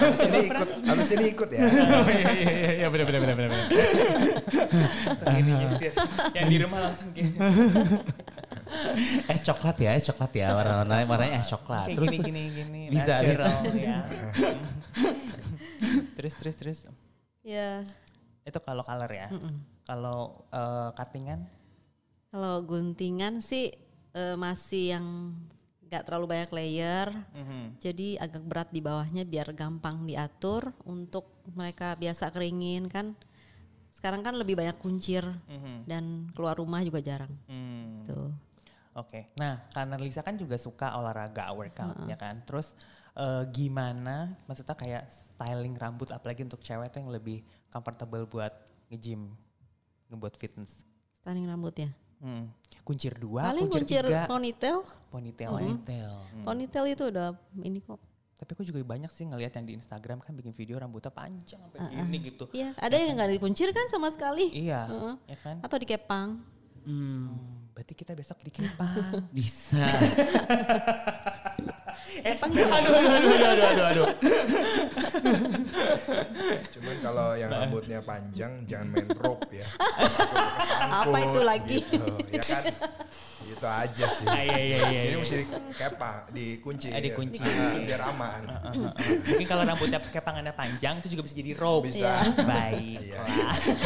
Habis 0.00 0.20
ini 0.24 0.38
ikut, 0.48 0.68
habis 0.80 1.08
ini 1.12 1.24
ikut 1.28 1.48
ya. 1.52 1.60
Oh 1.60 2.08
iya 2.08 2.30
iya 2.32 2.52
iya 2.56 2.72
iya 2.80 2.86
benar 2.88 3.04
benar 3.04 3.20
benar 3.20 3.36
benar. 3.36 3.66
Yang 6.32 6.46
di 6.48 6.56
rumah 6.56 6.80
langsung 6.82 7.08
gini. 7.12 7.36
Es 9.28 9.44
coklat 9.44 9.76
ya, 9.76 9.92
es 9.92 10.08
coklat 10.08 10.32
ya. 10.32 10.56
Warna-warnanya 10.56 11.04
warnanya 11.04 11.36
es 11.36 11.48
coklat. 11.48 11.84
Kayak 11.84 11.96
Terus 12.00 12.08
gini 12.10 12.24
gini 12.24 12.42
gini. 12.48 12.80
Bisa, 12.88 13.12
natural, 13.20 13.56
ya. 13.76 13.98
Terus 16.16 16.34
terus 16.36 16.56
terus. 16.56 16.80
Ya, 17.44 17.84
Itu 18.44 18.60
kalau 18.60 18.84
color 18.84 19.08
ya. 19.08 19.28
Kalau 19.84 20.44
eh, 20.48 20.88
cuttingan 20.96 21.44
kalau 22.28 22.66
guntingan 22.66 23.38
sih 23.38 23.70
eh, 24.12 24.34
masih 24.34 24.98
yang 24.98 25.06
nggak 25.86 26.02
terlalu 26.10 26.26
banyak 26.34 26.50
layer. 26.50 27.08
Mhm. 27.30 27.78
Jadi 27.78 28.18
agak 28.18 28.42
berat 28.42 28.68
di 28.74 28.82
bawahnya 28.82 29.22
biar 29.22 29.54
gampang 29.54 30.02
diatur 30.02 30.74
untuk 30.82 31.28
mereka 31.54 31.94
biasa 31.94 32.34
keringin 32.34 32.90
kan. 32.90 33.14
Sekarang 33.94 34.26
kan 34.26 34.34
lebih 34.34 34.58
banyak 34.58 34.74
kuncir 34.82 35.22
Mhm. 35.46 35.86
dan 35.86 36.04
keluar 36.34 36.58
rumah 36.58 36.82
juga 36.82 36.98
jarang. 36.98 37.30
Hmm. 37.46 38.04
Tuh. 38.04 38.32
Oke, 38.94 39.30
nah 39.34 39.58
karena 39.70 39.98
Lisa 39.98 40.22
kan 40.22 40.38
juga 40.38 40.54
suka 40.54 40.94
olahraga 40.94 41.50
workout 41.50 42.02
ya 42.06 42.18
kan. 42.18 42.42
Terus 42.42 42.74
eh, 43.14 43.46
gimana, 43.54 44.34
maksudnya 44.50 44.74
kayak 44.74 45.06
styling 45.34 45.74
rambut 45.74 46.08
apalagi 46.08 46.46
untuk 46.46 46.62
cewek 46.62 46.88
tuh 46.88 47.02
yang 47.02 47.10
lebih 47.10 47.42
comfortable 47.68 48.22
buat 48.24 48.54
nge-gym, 48.88 49.34
ngebuat 50.08 50.34
fitness. 50.38 50.86
Styling 51.20 51.50
rambut 51.50 51.74
ya. 51.74 51.90
Hmm. 52.22 52.48
Kuncir 52.86 53.12
dua, 53.16 53.50
Paling 53.50 53.66
kuncir, 53.66 53.80
kuncir 53.82 54.04
tiga, 54.06 54.24
ponytail. 54.30 54.78
ponytail 55.10 55.50
ya. 55.50 55.56
Ponytail. 55.58 56.12
Ponytail 56.44 56.84
itu 56.88 57.04
udah 57.10 57.28
ini 57.58 57.80
kok. 57.82 58.00
Tapi 58.34 58.50
aku 58.50 58.62
juga 58.66 58.78
banyak 58.84 59.08
sih 59.08 59.24
ngelihat 59.24 59.56
yang 59.56 59.66
di 59.66 59.74
Instagram 59.74 60.18
kan 60.20 60.36
bikin 60.36 60.52
video 60.52 60.76
rambutnya 60.76 61.08
panjang 61.08 61.60
sampai 61.64 61.80
gini 61.88 62.16
gitu. 62.28 62.44
Iya, 62.52 62.76
ada 62.76 62.92
yang 62.92 63.16
nggak 63.16 63.30
dikuncir 63.40 63.72
kan 63.72 63.88
sama 63.88 64.12
sekali. 64.12 64.52
Iya, 64.52 64.84
Heeh. 64.84 65.14
ya 65.32 65.36
kan? 65.40 65.56
Atau 65.64 65.76
dikepang. 65.80 66.44
Hmm, 66.84 67.32
Berarti 67.74 67.90
kita 67.96 68.14
besok 68.14 68.38
di 68.44 68.52
Kepang. 68.54 69.26
bisa. 69.36 69.80
eh, 72.22 72.34
Kepang 72.36 72.50
aduh, 72.54 72.68
aduh, 72.70 72.92
aduh, 72.94 73.10
aduh, 73.10 73.32
aduh, 73.34 73.66
aduh, 73.66 73.86
aduh. 73.90 74.06
Cuman 76.74 76.96
kalau 77.02 77.28
yang 77.34 77.50
rambutnya 77.50 77.98
panjang 78.04 78.52
jangan 78.68 78.88
main 78.94 79.08
rope 79.18 79.48
ya. 79.50 79.66
Apa 81.02 81.16
itu 81.18 81.40
lagi? 81.42 81.78
Gitu, 81.82 82.14
ya 82.30 82.44
kan? 82.44 82.62
Gitu 83.44 83.66
aja 83.68 84.04
sih. 84.08 84.26
Ah, 84.26 84.40
iya, 84.40 84.56
iya, 84.56 84.78
iya, 84.88 85.00
Jadi 85.04 85.08
iya. 85.12 85.18
mesti 85.20 85.36
dikepang, 85.44 86.16
dikunci. 86.32 86.88
Ah, 86.90 87.00
dikunci. 87.00 87.40
Ah, 87.44 87.76
biar 87.76 88.02
aman. 88.08 88.42
Mungkin 89.04 89.46
kalau 89.46 89.62
rambutnya 89.68 90.00
kepangannya 90.00 90.54
panjang 90.56 90.94
itu 91.04 91.08
juga 91.12 91.22
bisa 91.28 91.34
jadi 91.36 91.52
robe. 91.52 91.92
Bisa. 91.92 92.24
Baik. 92.40 92.98
Iya. 93.04 93.22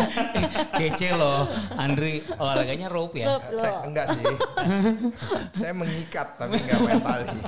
Kece 0.79 1.09
loh. 1.19 1.51
Andri 1.75 2.23
olahraganya 2.39 2.87
rope 2.87 3.19
ya. 3.19 3.35
Rope 3.35 3.59
Saya 3.59 3.83
enggak 3.83 4.07
sih. 4.15 4.25
Saya 5.61 5.73
mengikat 5.75 6.39
tapi 6.39 6.55
enggak 6.63 6.79
main 6.87 7.01
tali. 7.03 7.41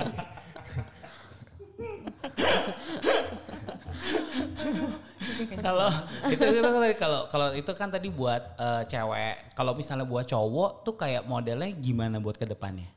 Kalau 5.61 5.89
itu 6.29 6.43
itu 6.43 6.59
kan 6.61 6.81
tadi 6.81 6.95
kalau 6.97 7.21
kalau 7.29 7.47
itu 7.53 7.71
kan 7.73 7.89
tadi 7.89 8.07
buat 8.09 8.43
eh, 8.57 8.83
cewek. 8.87 9.55
Kalau 9.57 9.71
misalnya 9.73 10.05
buat 10.05 10.25
cowok 10.25 10.85
tuh 10.85 10.95
kayak 10.97 11.25
modelnya 11.25 11.69
gimana 11.77 12.21
buat 12.21 12.37
ke 12.37 12.45
depannya? 12.45 12.89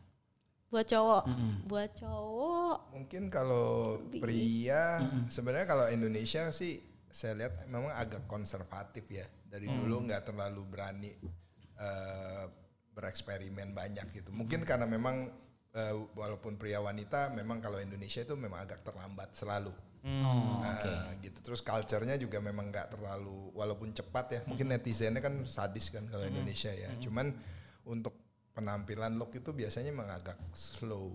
Buat 0.68 0.86
cowok. 0.90 1.22
Buat 1.70 1.90
cowok. 1.94 2.76
Mungkin 2.98 3.22
kalau 3.30 4.00
pria 4.18 4.98
sebenarnya 5.30 5.66
kalau 5.70 5.86
Indonesia 5.86 6.50
sih 6.50 6.82
saya 7.14 7.38
lihat 7.38 7.70
memang 7.70 7.94
agak 7.94 8.26
konservatif 8.26 9.06
ya. 9.06 9.26
Dari 9.46 9.70
dulu 9.70 10.02
nggak 10.10 10.34
terlalu 10.34 10.62
berani 10.66 11.12
eh, 11.78 12.44
bereksperimen 12.94 13.74
banyak 13.74 14.06
gitu. 14.14 14.30
Mungkin 14.34 14.66
karena 14.66 14.86
memang 14.86 15.30
eh, 15.74 15.94
walaupun 16.14 16.54
pria 16.54 16.78
wanita 16.78 17.34
memang 17.34 17.58
kalau 17.58 17.82
Indonesia 17.82 18.22
itu 18.22 18.34
memang 18.38 18.62
agak 18.64 18.86
terlambat 18.86 19.34
selalu. 19.34 19.74
Oh, 20.04 20.60
Nah, 20.60 21.16
gitu. 21.24 21.40
Terus 21.40 21.64
culture-nya 21.64 22.20
juga 22.20 22.36
memang 22.36 22.68
nggak 22.68 22.92
terlalu 22.92 23.50
walaupun 23.56 23.90
cepat 23.96 24.26
ya 24.36 24.40
mungkin 24.44 24.68
netizennya 24.68 25.24
kan 25.24 25.48
sadis 25.48 25.88
kan 25.88 26.04
kalau 26.06 26.24
Indonesia 26.28 26.70
ya. 26.70 26.92
Cuman 27.00 27.32
untuk 27.88 28.12
penampilan 28.54 29.18
look 29.18 29.34
itu 29.34 29.50
biasanya 29.50 29.90
memang 29.90 30.14
agak 30.14 30.38
slow. 30.54 31.10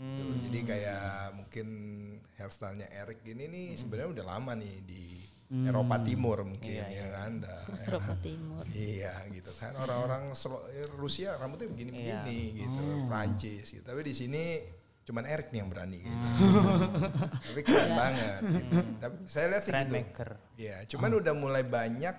Gitu. 0.00 0.48
jadi 0.48 0.58
kayak 0.64 1.04
mungkin 1.36 1.68
hairstyle-nya 2.40 2.88
Eric 2.88 3.20
gini 3.20 3.44
nih 3.52 3.76
sebenarnya 3.76 4.16
udah 4.16 4.24
lama 4.32 4.56
nih 4.56 4.80
di 4.80 5.28
Eropa 5.50 5.98
Timur 6.06 6.46
mungkin 6.46 6.70
ya 6.86 7.06
kan 7.10 7.32
Dah, 7.44 7.66
ya. 7.66 7.84
Eropa 7.90 8.14
Timur. 8.22 8.62
Iya 8.70 9.14
gitu 9.34 9.50
kan 9.58 9.74
orang-orang 9.74 10.30
eh, 10.70 10.86
Rusia 10.94 11.34
rambutnya 11.34 11.66
begini-begini 11.74 12.38
gitu, 12.62 12.84
Prancis 13.10 13.66
gitu. 13.74 13.82
Tapi 13.82 14.00
di 14.06 14.14
sini 14.14 14.42
cuman 15.10 15.26
Eric 15.26 15.50
nih 15.50 15.58
yang 15.58 15.70
berani 15.74 15.98
gitu. 16.06 16.26
Tapi 17.50 17.60
keren 17.66 17.92
banget 17.98 18.40
gitu. 18.46 18.76
Tapi 19.02 19.16
saya 19.26 19.46
lihat 19.50 19.62
sih 19.66 19.72
gitu. 19.74 19.94
maker. 19.98 20.30
Iya, 20.54 20.76
cuman 20.94 21.10
udah 21.18 21.34
mulai 21.34 21.62
banyak 21.66 22.16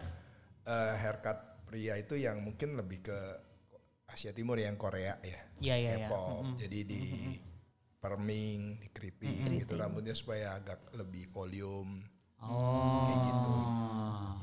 eh, 0.68 0.94
haircut 1.00 1.40
pria 1.72 1.96
itu 1.96 2.20
yang 2.20 2.44
mungkin 2.44 2.76
lebih 2.76 3.00
ke 3.00 3.20
Asia 4.12 4.36
Timur 4.36 4.60
yang 4.60 4.76
Korea 4.76 5.16
ya. 5.24 5.40
Iya, 5.64 5.76
iya, 5.80 5.92
iya. 6.04 6.08
K-pop. 6.12 6.60
Jadi 6.60 6.80
di 6.84 7.04
perming, 8.02 8.82
dikeriting 8.84 9.64
gitu 9.64 9.80
rambutnya 9.80 10.12
supaya 10.12 10.60
agak 10.60 10.92
lebih 11.00 11.32
volume. 11.32 12.11
Oh. 12.42 13.06
Kayak 13.08 13.20
gitu. 13.26 13.54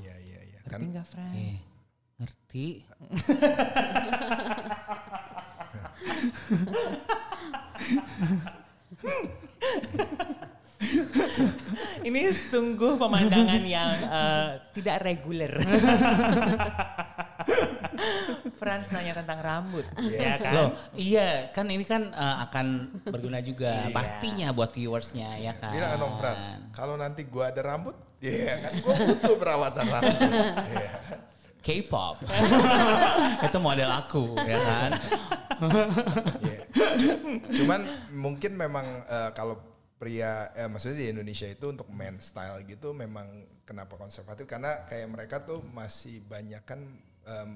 Iya, 0.02 0.14
iya, 0.22 0.40
iya. 0.46 0.58
Ngerti 0.62 0.70
Kan 0.70 0.80
nggak, 0.94 1.06
Fran? 1.06 1.30
Oke. 1.34 1.48
Ngerti. 2.18 2.66
Ini 12.08 12.20
sungguh 12.32 12.94
pemandangan 12.96 13.62
yang 13.66 13.92
eh, 14.08 14.48
tidak 14.72 15.02
reguler. 15.04 15.52
Franz 18.59 18.90
nanya 18.90 19.14
tentang 19.23 19.38
rambut, 19.38 19.87
ya 20.11 20.35
kan? 20.42 20.52
Loh, 20.54 20.68
iya 20.99 21.50
kan 21.54 21.71
ini 21.71 21.87
kan 21.87 22.11
eh, 22.11 22.37
akan 22.49 22.66
berguna 23.07 23.38
juga 23.38 23.87
pastinya 23.95 24.50
buat 24.50 24.75
viewersnya 24.75 25.38
ya 25.38 25.54
kan. 25.54 25.71
Bilang 25.71 26.02
dong 26.02 26.14
Frans, 26.18 26.45
kalau 26.75 26.99
nanti 26.99 27.23
gua 27.26 27.54
ada 27.54 27.62
rambut, 27.62 27.95
ya 28.18 28.59
kan 28.59 28.73
gua 28.83 28.95
butuh 28.99 29.35
perawatan 29.38 29.85
rambut. 29.87 30.18
Iya. 30.18 30.90
K-pop. 31.59 32.23
itu 33.47 33.59
model 33.59 33.90
aku 33.90 34.35
ya 34.47 34.59
kan. 34.59 34.90
Iya. 36.42 36.61
Cuman 37.62 37.80
mungkin 38.14 38.54
memang 38.54 38.87
eh, 39.07 39.30
kalau 39.35 39.59
pria, 39.99 40.54
eh, 40.54 40.71
maksudnya 40.71 41.02
di 41.02 41.07
Indonesia 41.11 41.50
itu 41.50 41.66
untuk 41.75 41.90
men 41.90 42.23
style 42.23 42.62
gitu 42.62 42.95
memang 42.95 43.26
kenapa 43.66 43.99
konservatif 43.99 44.47
karena 44.47 44.87
kayak 44.87 45.11
mereka 45.11 45.42
tuh 45.42 45.61
masih 45.75 46.23
banyak 46.25 46.62
kan 46.62 46.78
em, 47.28 47.50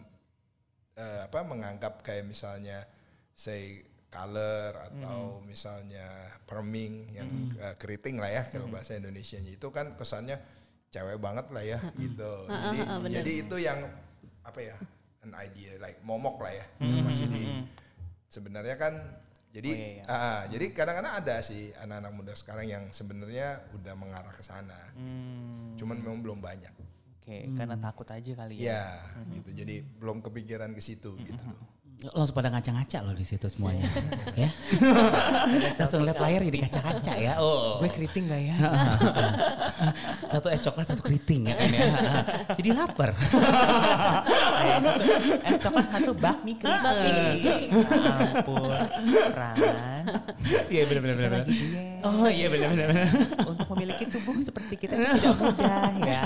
eh, 0.95 1.21
apa 1.25 1.41
menganggap 1.43 2.05
kayak 2.05 2.29
misalnya 2.29 2.85
say 3.33 3.81
color 4.12 4.76
atau 4.76 5.41
misalnya 5.49 6.05
perming 6.45 7.17
yang 7.17 7.31
eh, 7.57 7.75
keriting 7.81 8.21
lah 8.21 8.29
ya 8.29 8.43
kalau 8.52 8.69
bahasa 8.69 8.93
Indonesianya. 8.95 9.57
Itu 9.57 9.73
kan 9.73 9.97
kesannya 9.97 10.37
cewek 10.93 11.17
banget 11.17 11.49
lah 11.49 11.64
ya 11.64 11.79
gitu. 11.97 12.33
Jadi 12.45 12.79
jadi 13.09 13.33
itu 13.49 13.57
yang 13.57 13.81
apa 14.45 14.61
ya 14.61 14.76
an 15.25 15.33
idea 15.38 15.79
like 15.81 16.02
momok 16.05 16.43
lah 16.45 16.52
ya 16.52 16.67
masih 17.00 17.31
di 17.31 17.62
sebenarnya 18.29 18.75
kan 18.76 18.95
jadi 19.52 19.69
Oh, 19.69 19.76
iya, 19.76 19.88
iya. 20.00 20.05
ah, 20.09 20.41
jadi 20.49 20.73
kadang-kadang 20.73 21.12
ada 21.21 21.37
sih 21.45 21.76
anak-anak 21.76 22.12
muda 22.17 22.33
sekarang 22.33 22.64
yang 22.64 22.85
sebenarnya 22.88 23.61
udah 23.76 23.93
mengarah 24.00 24.33
ke 24.33 24.41
sana. 24.41 24.81
Hmm, 24.97 25.76
Cuman 25.76 26.00
memang 26.00 26.25
belum 26.25 26.41
banyak. 26.41 26.73
Oke, 27.23 27.55
karena 27.55 27.79
takut 27.79 28.09
aja 28.11 28.33
kali 28.35 28.59
ya. 28.59 28.67
Iya, 28.67 28.83
gitu. 29.38 29.50
Jadi 29.55 29.75
belum 30.02 30.26
kepikiran 30.26 30.75
ke 30.75 30.83
situ 30.83 31.14
gitu. 31.23 31.38
loh. 31.38 31.62
Langsung 32.11 32.35
pada 32.35 32.50
ngaca-ngaca 32.50 32.99
loh 33.06 33.14
di 33.14 33.23
situ 33.23 33.47
semuanya. 33.47 33.87
ya. 34.42 34.50
Langsung 35.78 36.02
lihat 36.02 36.18
layar 36.18 36.42
jadi 36.42 36.59
kaca-kaca 36.66 37.14
ya. 37.14 37.38
Oh. 37.38 37.78
Gue 37.78 37.94
keriting 37.94 38.26
gak 38.26 38.42
ya? 38.42 38.56
satu 40.35 40.50
es 40.50 40.59
coklat, 40.66 40.87
satu 40.90 41.02
keriting 41.06 41.47
ya 41.47 41.54
kan 41.54 41.71
ya. 41.71 41.87
jadi 42.59 42.71
lapar. 42.75 43.14
Es 45.47 45.56
coklat 45.62 45.87
satu 45.94 46.12
bakmi 46.18 46.59
keriting. 46.59 47.71
Ampun, 47.94 48.75
Frans. 49.30 49.62
Iya 50.66 50.82
benar 50.90 51.00
benar 51.06 51.14
Kita 51.14 51.23
benar. 51.23 51.38
lagi 51.38 51.54
diet. 51.54 52.02
Oh 52.02 52.26
iya 52.26 52.47
benar 52.50 52.68
benar 52.75 52.87
benar. 52.90 53.06
Untuk 53.47 53.66
memiliki 53.78 54.04
tubuh 54.11 54.35
seperti 54.42 54.75
kita 54.75 54.99
itu 54.99 55.06
tidak 55.23 55.35
mudah 55.38 55.90
ya. 56.02 56.23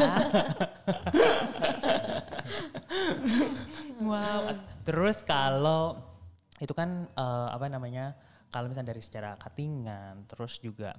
wow. 4.01 4.76
Terus 4.87 5.27
kalau 5.27 5.99
itu 6.63 6.71
kan 6.73 7.11
eh, 7.11 7.49
apa 7.51 7.67
namanya? 7.67 8.15
Kalau 8.47 8.71
misalnya 8.71 8.95
dari 8.95 9.03
secara 9.03 9.35
cuttingan, 9.35 10.31
terus 10.31 10.63
juga 10.63 10.95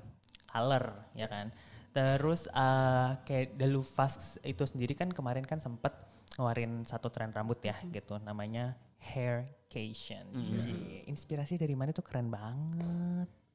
color 0.51 1.15
ya 1.15 1.31
kan. 1.31 1.49
Terus 1.95 2.51
eh, 2.51 3.09
kayak 3.23 3.55
Delufas 3.55 4.43
itu 4.43 4.63
sendiri 4.67 4.93
kan 4.93 5.09
kemarin 5.09 5.47
kan 5.47 5.63
sempet 5.63 5.95
ngeluarin 6.35 6.85
satu 6.85 7.09
tren 7.09 7.31
rambut 7.33 7.57
ya 7.63 7.73
gitu 7.89 8.19
namanya 8.21 8.75
haircation. 9.15 10.27
Cie, 10.59 11.07
Inspirasi 11.07 11.55
dari 11.55 11.73
mana 11.73 11.95
tuh 11.95 12.05
keren 12.05 12.29
banget. 12.29 13.46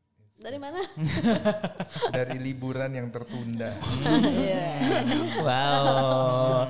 Dari 0.42 0.58
mana? 0.58 0.82
Dari 2.18 2.36
liburan 2.42 2.90
yang 2.90 3.14
tertunda. 3.14 3.78
Wow. 5.38 6.66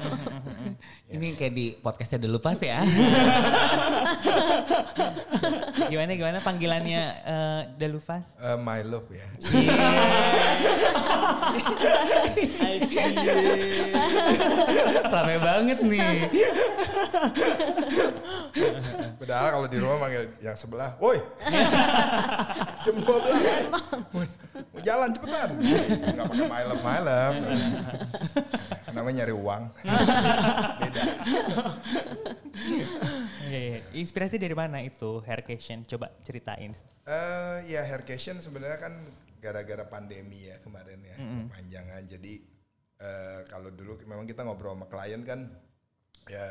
Ini 1.16 1.32
kayak 1.32 1.54
di 1.56 1.66
podcastnya 1.80 2.28
dulu 2.28 2.36
pas 2.36 2.60
ya. 2.60 2.84
Gimana 5.90 6.14
gimana 6.16 6.38
panggilannya 6.40 7.02
eh, 7.24 7.60
Delufas? 7.76 8.24
Eh, 8.40 8.56
my 8.56 8.80
love 8.86 9.08
ya. 9.12 9.26
Rame 15.12 15.36
banget 15.38 15.78
nih. 15.84 16.28
Padahal 19.20 19.48
kalau 19.54 19.66
di 19.68 19.78
rumah 19.80 19.98
manggil 20.02 20.28
yang 20.42 20.56
sebelah, 20.58 20.96
woi 20.98 21.18
jam 22.84 22.96
12 22.98 23.06
Woi, 24.12 24.26
mau 24.74 24.80
jalan 24.82 25.08
cepetan. 25.14 25.48
Enggak 25.60 26.26
pakai 26.28 26.46
my 26.50 26.62
love, 26.68 26.82
my 26.82 26.98
love. 27.00 27.36
Namanya 28.92 29.24
nyari 29.24 29.34
uang. 29.34 29.62
Beda. 30.84 31.02
Iya, 33.48 33.58
iya. 33.58 33.78
Inspirasi 33.96 34.36
dari 34.36 34.56
mana 34.56 34.80
itu 34.84 35.20
haircation? 35.24 35.84
Coba 35.84 36.12
ceritain. 36.24 36.72
Eh 37.08 37.58
ya 37.72 37.84
haircation 37.84 38.38
sebenarnya 38.40 38.78
kan 38.78 38.94
gara-gara 39.42 39.84
pandemi 39.88 40.46
ya 40.48 40.56
kemarin 40.62 41.00
ya 41.02 41.16
panjangan. 41.50 42.02
Jadi 42.06 42.32
eh, 43.02 43.40
kalau 43.48 43.72
dulu 43.72 43.98
memang 44.06 44.24
kita 44.28 44.46
ngobrol 44.46 44.76
sama 44.76 44.86
klien 44.86 45.20
kan 45.26 45.50
ya 46.30 46.46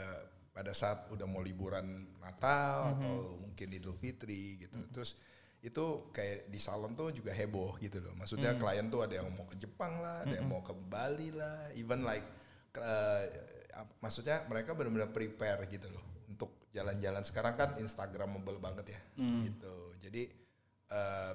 pada 0.52 0.76
saat 0.76 1.08
udah 1.10 1.24
mau 1.26 1.40
liburan 1.40 2.12
Natal 2.20 3.00
atau 3.00 3.40
mungkin 3.40 3.68
Idul 3.72 3.96
Fitri 3.96 4.60
gitu. 4.60 4.84
Terus 4.92 5.16
itu 5.62 6.10
kayak 6.10 6.50
di 6.50 6.58
salon 6.58 6.98
tuh 6.98 7.14
juga 7.14 7.30
heboh 7.32 7.78
gitu 7.78 8.02
loh. 8.02 8.18
Maksudnya 8.18 8.58
klien 8.58 8.90
tuh 8.90 9.06
ada 9.06 9.22
yang 9.22 9.30
mau 9.30 9.46
ke 9.46 9.56
Jepang 9.56 10.02
lah, 10.02 10.26
ada 10.26 10.34
yang 10.42 10.50
mau 10.50 10.66
ke 10.66 10.74
Bali 10.74 11.30
lah, 11.30 11.70
even 11.78 12.02
like 12.02 12.26
ap- 13.74 13.98
maksudnya 14.02 14.44
mereka 14.48 14.74
benar-benar 14.74 15.12
prepare 15.12 15.68
gitu 15.70 15.88
loh 15.92 16.02
untuk 16.28 16.68
jalan-jalan 16.72 17.22
sekarang 17.22 17.54
kan 17.56 17.70
Instagramable 17.78 18.58
banget 18.58 18.96
ya 18.98 19.02
gitu. 19.48 19.76
Jadi 20.02 20.24
eh, 20.90 21.34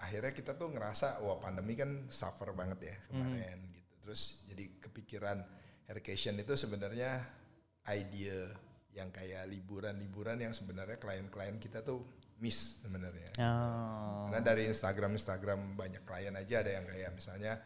akhirnya 0.00 0.32
kita 0.32 0.56
tuh 0.56 0.72
ngerasa 0.72 1.20
wah 1.20 1.36
pandemi 1.36 1.76
kan 1.76 2.08
suffer 2.08 2.52
banget 2.56 2.94
ya 2.94 2.96
kemarin 3.10 3.58
gitu. 3.74 3.92
Terus 4.00 4.44
jadi 4.48 4.64
kepikiran 4.80 5.38
haircation 5.88 6.38
itu 6.38 6.56
sebenarnya 6.56 7.20
ide 7.90 8.54
yang 8.90 9.10
kayak 9.10 9.46
liburan-liburan 9.46 10.40
yang 10.40 10.54
sebenarnya 10.54 10.96
klien-klien 10.98 11.58
kita 11.58 11.82
tuh 11.82 12.02
miss 12.40 12.80
sebenarnya. 12.80 13.28
Oh. 13.38 14.32
Karena 14.32 14.40
dari 14.40 14.64
Instagram 14.66 15.12
Instagram 15.14 15.76
banyak 15.76 16.02
klien 16.08 16.34
aja 16.34 16.64
ada 16.64 16.70
yang 16.80 16.88
kayak 16.88 17.12
misalnya 17.12 17.60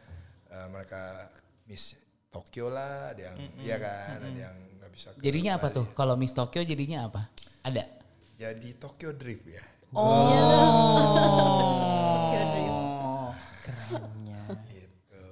eh, 0.50 0.66
mereka 0.68 1.30
miss 1.70 1.94
Tokyo 2.34 2.66
lah, 2.66 3.14
ada 3.14 3.30
yang 3.30 3.38
iya 3.62 3.78
kan, 3.78 4.18
ada 4.18 4.40
yang 4.50 4.56
nggak 4.82 4.90
bisa. 4.90 5.14
ke 5.14 5.22
Jadinya 5.22 5.54
apa 5.54 5.70
tuh? 5.70 5.86
Kalau 5.94 6.18
Miss 6.18 6.34
Tokyo 6.34 6.66
jadinya 6.66 7.06
apa? 7.06 7.30
Ada. 7.62 7.86
Jadi 8.34 8.74
Tokyo 8.74 9.14
Drift 9.14 9.46
ya. 9.46 9.62
Oh. 9.94 10.34
Kerennya. 13.62 14.50
Gitu. 14.66 15.22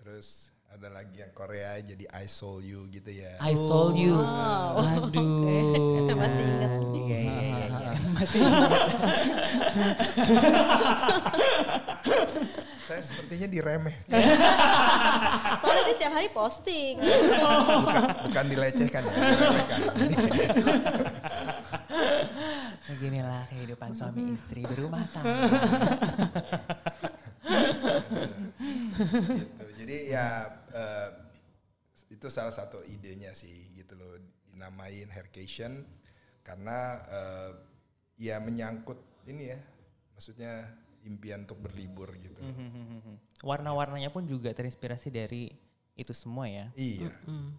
Terus 0.00 0.48
ada 0.72 0.88
lagi 0.88 1.20
yang 1.20 1.28
Korea 1.36 1.76
jadi 1.84 2.08
I 2.08 2.24
Soul 2.24 2.64
You 2.64 2.88
gitu 2.88 3.12
ya. 3.12 3.36
I 3.36 3.52
sold 3.52 4.00
you. 4.00 4.16
Aduh. 4.16 6.08
Masih 6.24 6.44
ingat. 6.48 6.72
Iya, 6.96 7.18
iya, 7.20 7.68
iya. 8.20 8.68
Saya 12.90 13.06
sepertinya 13.06 13.46
diremeh. 13.46 13.94
Soalnya 15.62 15.82
dia 15.86 15.94
setiap 15.94 16.12
hari 16.18 16.26
posting. 16.34 16.98
bukan, 16.98 18.02
bukan 18.26 18.44
dilecehkan 18.50 19.06
ya, 19.06 19.14
diremehkan. 19.14 19.80
Beginilah 22.90 23.46
kehidupan 23.46 23.94
suami 23.94 24.34
istri 24.34 24.66
berumah 24.66 25.06
tangga. 25.14 25.54
gitu. 27.46 28.02
Jadi 29.78 29.96
ya 30.10 30.50
eh, 30.74 31.08
itu 32.10 32.26
salah 32.26 32.50
satu 32.50 32.82
idenya 32.90 33.30
sih 33.38 33.70
gitu 33.78 33.94
loh 33.94 34.18
dinamain 34.50 35.06
haircation 35.14 35.86
karena 36.42 36.98
eh, 37.06 37.69
ya 38.20 38.36
menyangkut 38.36 39.00
ini 39.24 39.56
ya 39.56 39.58
maksudnya 40.12 40.68
impian 41.08 41.48
untuk 41.48 41.64
berlibur 41.64 42.12
gitu. 42.20 42.36
loh. 42.36 42.52
Warna-warnanya 43.40 44.12
pun 44.12 44.28
juga 44.28 44.52
terinspirasi 44.52 45.08
dari 45.08 45.48
itu 45.96 46.12
semua 46.12 46.44
ya. 46.44 46.68
Iya, 46.76 47.08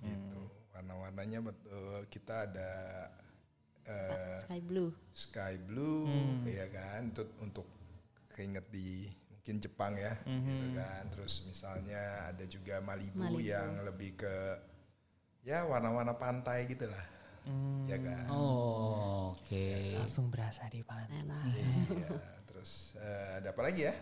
gitu. 0.06 0.42
Warna-warnanya 0.78 1.42
betul 1.42 2.06
kita 2.14 2.46
ada 2.46 2.72
eh, 3.86 4.38
Sky 4.46 4.62
blue. 4.62 4.90
sky 5.14 5.54
blue, 5.58 6.06
ya 6.46 6.70
kan, 6.70 7.10
untuk 7.10 7.30
untuk 7.42 7.68
keinget 8.38 8.66
di 8.70 9.10
mungkin 9.34 9.58
Jepang 9.58 9.98
ya, 9.98 10.14
gitu 10.22 10.68
kan. 10.78 11.02
Terus 11.10 11.42
misalnya 11.50 12.30
ada 12.30 12.46
juga 12.46 12.78
Malibu, 12.86 13.26
Malibu. 13.26 13.42
yang 13.42 13.82
lebih 13.82 14.22
ke 14.22 14.36
ya 15.42 15.66
warna-warna 15.66 16.14
pantai 16.14 16.70
gitu 16.70 16.86
lah, 16.86 17.06
ya 17.90 17.98
kan. 17.98 18.26
Oh, 18.30 19.34
oke. 19.36 19.68
Langsung 19.98 20.30
berasa 20.30 20.68
di 20.70 20.82
pantai. 20.86 21.22
Iya. 21.90 22.10
Terus 22.48 22.94
eh, 23.00 23.42
ada 23.42 23.52
apa 23.52 23.62
lagi 23.66 23.82
ya? 23.88 23.94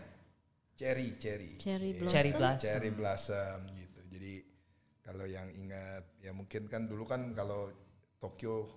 Cherry, 0.80 1.20
cherry, 1.20 1.60
Cherry 1.60 1.92
Iya, 1.92 1.98
blossom. 2.00 2.12
Cherry 2.16 2.32
blossom. 2.32 2.60
cherry 2.64 2.90
blossom 2.92 3.58
gitu. 3.76 4.00
Jadi 4.08 4.34
kalau 5.04 5.26
yang 5.28 5.48
ingat 5.52 6.04
ya 6.24 6.32
mungkin 6.32 6.70
kan 6.70 6.88
dulu 6.88 7.04
kan 7.04 7.36
kalau 7.36 7.68
Tokyo 8.20 8.68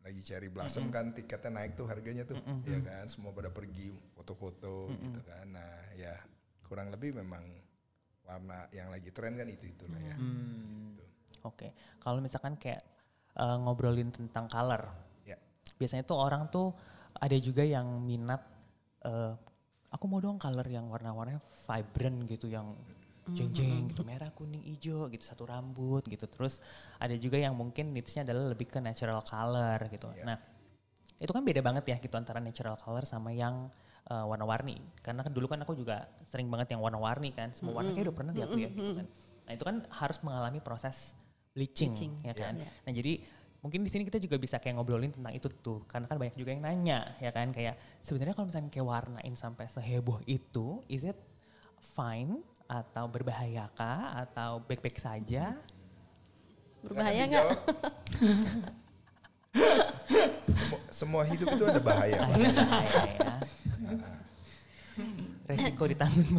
lagi 0.00 0.24
cherry 0.24 0.48
blossom 0.48 0.88
kan 0.88 1.12
tiketnya 1.12 1.52
naik 1.52 1.76
tuh 1.76 1.84
harganya 1.84 2.24
tuh 2.24 2.40
ya 2.64 2.80
kan 2.80 3.04
semua 3.12 3.36
pada 3.36 3.52
pergi 3.52 3.92
foto-foto 4.16 4.88
gitu 4.92 5.20
kan. 5.24 5.52
Nah, 5.52 5.92
ya 5.96 6.16
kurang 6.64 6.88
lebih 6.92 7.16
memang 7.16 7.44
warna 8.24 8.68
yang 8.76 8.92
lagi 8.92 9.08
tren 9.12 9.36
kan 9.36 9.48
itu 9.48 9.68
itulah 9.68 10.00
ya. 10.00 10.16
Gitu. 10.16 11.04
Oke, 11.44 11.72
kalau 12.00 12.20
misalkan 12.20 12.56
kayak 12.60 12.80
eh, 13.38 13.56
ngobrolin 13.62 14.10
tentang 14.10 14.50
color, 14.50 14.82
Ya. 15.22 15.38
biasanya 15.78 16.02
tuh 16.02 16.18
orang 16.18 16.50
tuh 16.50 16.74
ada 17.14 17.36
juga 17.38 17.62
yang 17.62 17.86
minat, 18.02 18.42
eh, 19.06 19.32
aku 19.94 20.04
mau 20.10 20.18
dong 20.18 20.36
color 20.36 20.66
yang 20.66 20.90
warna-warnanya 20.90 21.40
vibrant 21.66 22.18
gitu, 22.26 22.50
yang 22.50 22.74
jeng-jeng 23.28 23.92
gitu, 23.92 24.08
merah, 24.08 24.32
kuning, 24.32 24.64
hijau 24.64 25.04
gitu, 25.12 25.20
satu 25.20 25.44
rambut 25.44 26.00
gitu. 26.08 26.24
Terus 26.24 26.64
ada 26.96 27.12
juga 27.12 27.36
yang 27.36 27.52
mungkin 27.52 27.92
needs-nya 27.92 28.24
adalah 28.24 28.48
lebih 28.48 28.72
ke 28.72 28.80
natural 28.80 29.20
color 29.20 29.76
gitu. 29.92 30.08
Iya. 30.16 30.24
Nah, 30.24 30.36
itu 31.20 31.28
kan 31.28 31.44
beda 31.44 31.60
banget 31.60 31.84
ya 31.92 31.96
gitu 32.00 32.16
antara 32.16 32.40
natural 32.40 32.80
color 32.80 33.04
sama 33.04 33.28
yang 33.34 33.68
eh, 34.08 34.24
warna-warni. 34.24 34.80
Karena 35.04 35.20
kan 35.20 35.28
dulu 35.28 35.44
kan 35.44 35.60
aku 35.60 35.76
juga 35.76 36.08
sering 36.32 36.48
banget 36.48 36.72
yang 36.72 36.80
warna-warni 36.80 37.36
kan, 37.36 37.52
semua 37.52 37.84
warna 37.84 37.92
kayak 37.92 38.08
udah 38.08 38.16
pernah 38.16 38.32
di 38.32 38.40
aku 38.40 38.56
ya 38.56 38.70
gitu 38.72 38.92
kan. 38.96 39.06
Nah 39.44 39.52
itu 39.52 39.64
kan 39.68 39.76
harus 39.92 40.18
mengalami 40.24 40.58
proses 40.64 41.12
bleaching, 41.58 41.90
Bleaching, 41.90 42.12
ya 42.22 42.30
kan. 42.32 42.54
iya. 42.54 42.70
Nah 42.86 42.92
jadi 42.94 43.12
mungkin 43.58 43.82
di 43.82 43.90
sini 43.90 44.06
kita 44.06 44.22
juga 44.22 44.38
bisa 44.38 44.62
kayak 44.62 44.78
ngobrolin 44.78 45.10
tentang 45.10 45.34
itu 45.34 45.50
tuh, 45.50 45.82
karena 45.90 46.06
kan 46.06 46.14
banyak 46.14 46.38
juga 46.38 46.54
yang 46.54 46.62
nanya 46.62 47.18
ya 47.18 47.34
kan 47.34 47.50
kayak 47.50 47.74
sebenarnya 47.98 48.30
kalau 48.30 48.46
misalnya 48.46 48.70
kayak 48.70 48.86
warnain 48.86 49.34
sampai 49.34 49.66
seheboh 49.66 50.22
itu, 50.24 50.78
is 50.86 51.02
it 51.02 51.18
fine 51.82 52.38
atau 52.70 53.10
berbahayakah 53.10 53.98
atau 54.22 54.62
baik-baik 54.62 55.02
saja? 55.02 55.58
Berbahaya 56.78 57.26
nggak? 57.26 57.46
dijawab. 57.50 57.58
Semu- 60.46 60.82
semua 60.94 61.22
hidup 61.26 61.50
itu 61.50 61.64
ada 61.66 61.82
bahaya. 61.82 62.22
Bahaya 62.22 63.02
ya. 63.10 63.34
Resiko 65.48 65.84
ditanggung. 65.88 66.38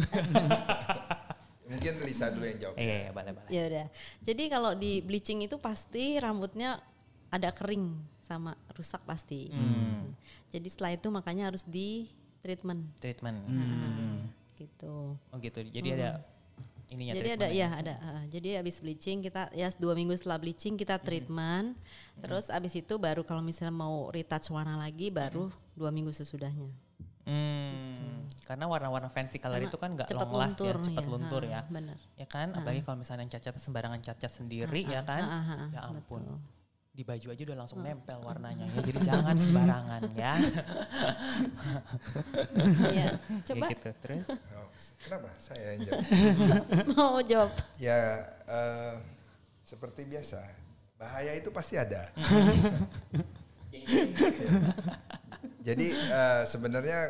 Mungkin 1.70 1.92
Lisa 2.02 2.34
dulu 2.34 2.44
yang 2.50 2.58
jawab. 2.58 2.76
Iya, 2.76 2.96
iya, 3.06 3.10
boleh, 3.14 3.32
boleh. 3.38 3.48
Ya 3.48 3.62
udah. 3.70 3.86
Jadi 4.26 4.44
kalau 4.50 4.74
di 4.74 4.92
bleaching 5.06 5.46
itu 5.46 5.54
pasti 5.62 6.18
rambutnya 6.18 6.82
ada 7.30 7.54
kering 7.54 7.94
sama 8.26 8.58
rusak 8.74 9.02
pasti. 9.06 9.54
Hmm. 9.54 10.10
Jadi 10.50 10.66
setelah 10.66 10.98
itu 10.98 11.08
makanya 11.14 11.46
harus 11.50 11.62
di 11.62 12.10
treatment 12.42 12.90
Treatment. 12.98 13.38
gitu. 14.58 15.14
Oh 15.16 15.36
gitu. 15.38 15.62
Jadi 15.62 15.88
ada 15.94 16.20
ininya 16.90 17.14
jadi 17.14 17.30
ada 17.38 17.48
ya 17.54 17.68
ada. 17.70 17.94
uh, 18.02 18.22
jadi 18.26 18.58
habis 18.58 18.82
bleaching 18.82 19.22
kita 19.22 19.46
ya 19.54 19.70
dua 19.78 19.94
minggu 19.94 20.10
setelah 20.18 20.42
bleaching 20.42 20.74
kita 20.74 20.98
treatment. 20.98 21.78
Terus 22.18 22.50
abis 22.50 22.74
itu 22.82 22.94
baru 22.98 23.22
kalau 23.22 23.40
misalnya 23.40 23.72
mau 23.72 24.10
retouch 24.10 24.50
warna 24.50 24.74
lagi 24.74 25.08
baru 25.08 25.48
dua 25.78 25.94
minggu 25.94 26.10
sesudahnya. 26.10 26.89
Hmm, 27.30 28.26
karena 28.42 28.66
warna-warna 28.66 29.06
fancy 29.06 29.38
color 29.38 29.62
Karena 29.62 29.70
itu 29.70 29.78
kan 29.78 29.90
nggak 29.94 30.08
long 30.10 30.34
last 30.34 30.58
ya, 30.58 30.74
luntur, 30.74 30.76
cepat 30.82 31.04
ya. 31.06 31.10
luntur 31.14 31.42
Ha, 31.46 31.50
ya. 31.54 31.60
benar. 31.70 31.96
Ya 32.18 32.26
kan, 32.26 32.48
apalagi 32.50 32.82
kalau 32.82 32.98
misalnya 32.98 33.22
yang 33.22 33.32
cacat 33.38 33.54
sembarangan 33.54 34.00
cacat 34.02 34.32
sendiri 34.34 34.82
ya 34.82 35.06
kan. 35.06 35.22
ha, 35.22 35.38
ha, 35.46 35.54
ya 35.70 35.80
ampun. 35.86 36.26
betul. 36.26 36.38
Di 36.90 37.06
baju 37.06 37.26
aja 37.30 37.42
udah 37.46 37.58
langsung 37.62 37.80
nempel 37.86 38.18
warnanya 38.18 38.66
ya. 38.66 38.82
Jadi 38.82 38.98
jangan 39.06 39.36
sembarangan 39.38 40.00
ya. 40.18 40.32
ya, 42.90 42.90
Ya 42.90 43.08
coba 43.46 43.66
gitu. 43.70 43.88
Terus 44.02 44.26
Oh, 44.26 44.66
kenapa? 44.98 45.30
Saya 45.38 45.78
yang 45.78 45.86
jawab. 45.86 46.02
mau 46.98 47.18
jawab. 47.22 47.50
Ya 47.78 48.26
eh, 48.50 48.94
seperti 49.62 50.02
biasa, 50.02 50.42
bahaya 50.98 51.38
itu 51.38 51.54
pasti 51.54 51.78
ada. 51.78 52.10
Jadi 55.70 55.86
eh, 55.94 56.42
sebenarnya 56.50 57.00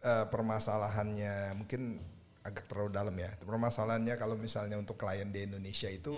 eh, 0.00 0.26
permasalahannya 0.32 1.52
mungkin 1.60 2.00
agak 2.42 2.66
terlalu 2.66 2.90
dalam 2.90 3.14
ya. 3.14 3.30
Permasalahannya 3.38 4.14
kalau 4.16 4.34
misalnya 4.34 4.80
untuk 4.80 4.96
klien 4.96 5.28
di 5.28 5.44
Indonesia 5.44 5.92
itu 5.92 6.16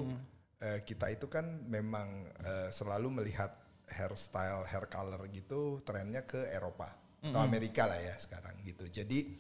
eh, 0.63 0.81
kita 0.87 1.11
itu 1.11 1.27
kan 1.27 1.45
memang 1.67 2.31
eh, 2.47 2.69
selalu 2.71 3.23
melihat 3.23 3.53
hairstyle, 3.91 4.65
hair 4.65 4.89
color 4.89 5.21
gitu 5.29 5.83
trennya 5.85 6.25
ke 6.25 6.49
Eropa 6.49 6.89
atau 7.25 7.41
Amerika 7.41 7.89
lah 7.89 8.01
ya 8.01 8.17
sekarang 8.17 8.57
gitu. 8.65 8.85
Jadi 8.89 9.35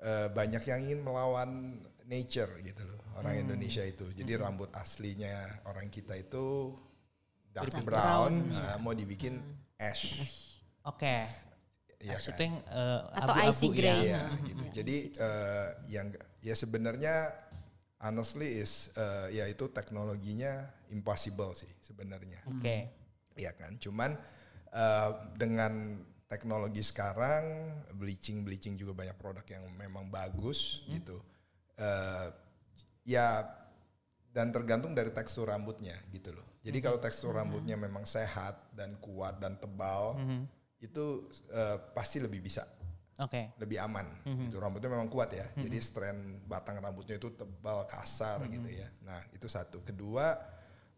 eh, 0.00 0.28
banyak 0.28 0.62
yang 0.64 0.80
ingin 0.84 1.00
melawan 1.04 1.80
nature 2.08 2.58
gitu 2.64 2.82
loh 2.84 3.00
orang 3.20 3.44
Indonesia 3.46 3.84
itu. 3.84 4.08
Jadi 4.12 4.32
rambut 4.36 4.72
aslinya 4.74 5.62
orang 5.68 5.92
kita 5.92 6.16
itu 6.16 6.74
dark 7.52 7.70
brown, 7.82 7.84
brown, 7.84 8.34
eh, 8.50 8.76
mau 8.80 8.92
dibikin 8.96 9.40
ash. 9.76 10.16
oke. 10.90 11.49
Iya 12.00 12.16
kan? 12.16 12.32
itu 12.32 12.40
yang 12.48 12.56
eh, 12.64 13.00
Atau 13.12 13.34
abu-abu 13.36 13.52
icy 13.52 13.66
ya. 13.68 13.76
gray. 13.76 14.00
Iya 14.08 14.22
gitu. 14.48 14.64
Jadi 14.72 14.96
eh, 15.20 15.68
yang 15.92 16.06
ya 16.40 16.54
sebenarnya 16.56 17.14
honestly 18.00 18.48
is 18.56 18.88
eh, 18.96 19.36
ya 19.36 19.44
itu 19.44 19.68
teknologinya 19.68 20.64
impossible 20.88 21.52
sih 21.52 21.68
sebenarnya. 21.84 22.40
Oke. 22.48 22.88
Iya 23.36 23.52
kan. 23.52 23.76
Cuman 23.76 24.16
eh, 24.72 25.10
dengan 25.36 26.00
teknologi 26.30 26.80
sekarang 26.80 27.74
bleaching 27.98 28.46
bleaching 28.46 28.78
juga 28.80 28.96
banyak 28.96 29.16
produk 29.20 29.44
yang 29.44 29.68
memang 29.76 30.08
bagus 30.08 30.80
gitu. 30.88 31.20
Eh, 31.76 32.28
ya 33.04 33.44
dan 34.30 34.54
tergantung 34.54 34.94
dari 34.94 35.10
tekstur 35.10 35.50
rambutnya 35.50 35.98
gitu 36.14 36.30
loh. 36.32 36.46
Jadi 36.60 36.78
kalau 36.84 37.00
tekstur 37.00 37.32
rambutnya 37.34 37.74
memang 37.74 38.04
sehat 38.04 38.56
dan 38.76 38.94
kuat 39.00 39.40
dan 39.40 39.56
tebal 39.56 40.16
itu 40.80 41.28
eh, 41.52 41.76
pasti 41.92 42.18
lebih 42.20 42.40
bisa. 42.40 42.64
Oke. 43.20 43.52
lebih 43.60 43.76
aman. 43.84 44.08
Gitu 44.24 44.56
rambutnya 44.56 44.88
memang 44.88 45.12
kuat 45.12 45.28
ya. 45.36 45.44
Jadi 45.60 45.76
strand 45.84 46.40
batang 46.48 46.80
rambutnya 46.80 47.20
itu 47.20 47.28
tebal 47.36 47.84
kasar 47.84 48.40
gitu 48.48 48.64
ya. 48.72 48.88
Nah 49.04 49.20
itu 49.36 49.44
satu. 49.44 49.84
Kedua 49.84 50.40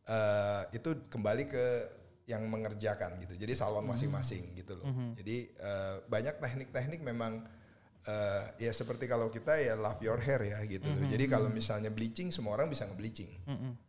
eh, 0.07 0.63
itu 0.71 1.11
kembali 1.11 1.45
ke 1.51 1.67
yang 2.31 2.47
mengerjakan 2.47 3.19
gitu. 3.27 3.35
Jadi 3.35 3.59
salon 3.59 3.83
masing-masing 3.91 4.55
gitu 4.55 4.79
loh. 4.79 4.87
Jadi 5.19 5.51
eh, 5.51 5.95
banyak 6.07 6.39
teknik-teknik 6.39 7.03
memang 7.03 7.43
eh, 8.07 8.45
ya 8.63 8.71
seperti 8.71 9.11
kalau 9.11 9.27
kita 9.27 9.59
ya 9.59 9.75
love 9.75 9.99
your 10.07 10.23
hair 10.23 10.47
ya 10.47 10.63
gitu 10.71 10.95
loh. 10.95 11.03
Jadi 11.11 11.27
kalau 11.27 11.51
misalnya 11.51 11.91
bleaching 11.91 12.31
semua 12.31 12.55
orang 12.55 12.71
bisa 12.71 12.87
nge-bleaching 12.87 13.35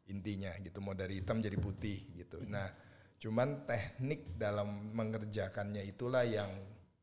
intinya 0.09 0.49
gitu. 0.57 0.81
Mau 0.81 0.97
dari 0.97 1.21
hitam 1.21 1.37
jadi 1.37 1.61
putih 1.61 2.01
gitu. 2.17 2.41
Nah 2.49 2.65
cuman 3.23 3.63
teknik 3.63 4.35
dalam 4.35 4.91
mengerjakannya 4.91 5.87
itulah 5.87 6.27
yang 6.27 6.51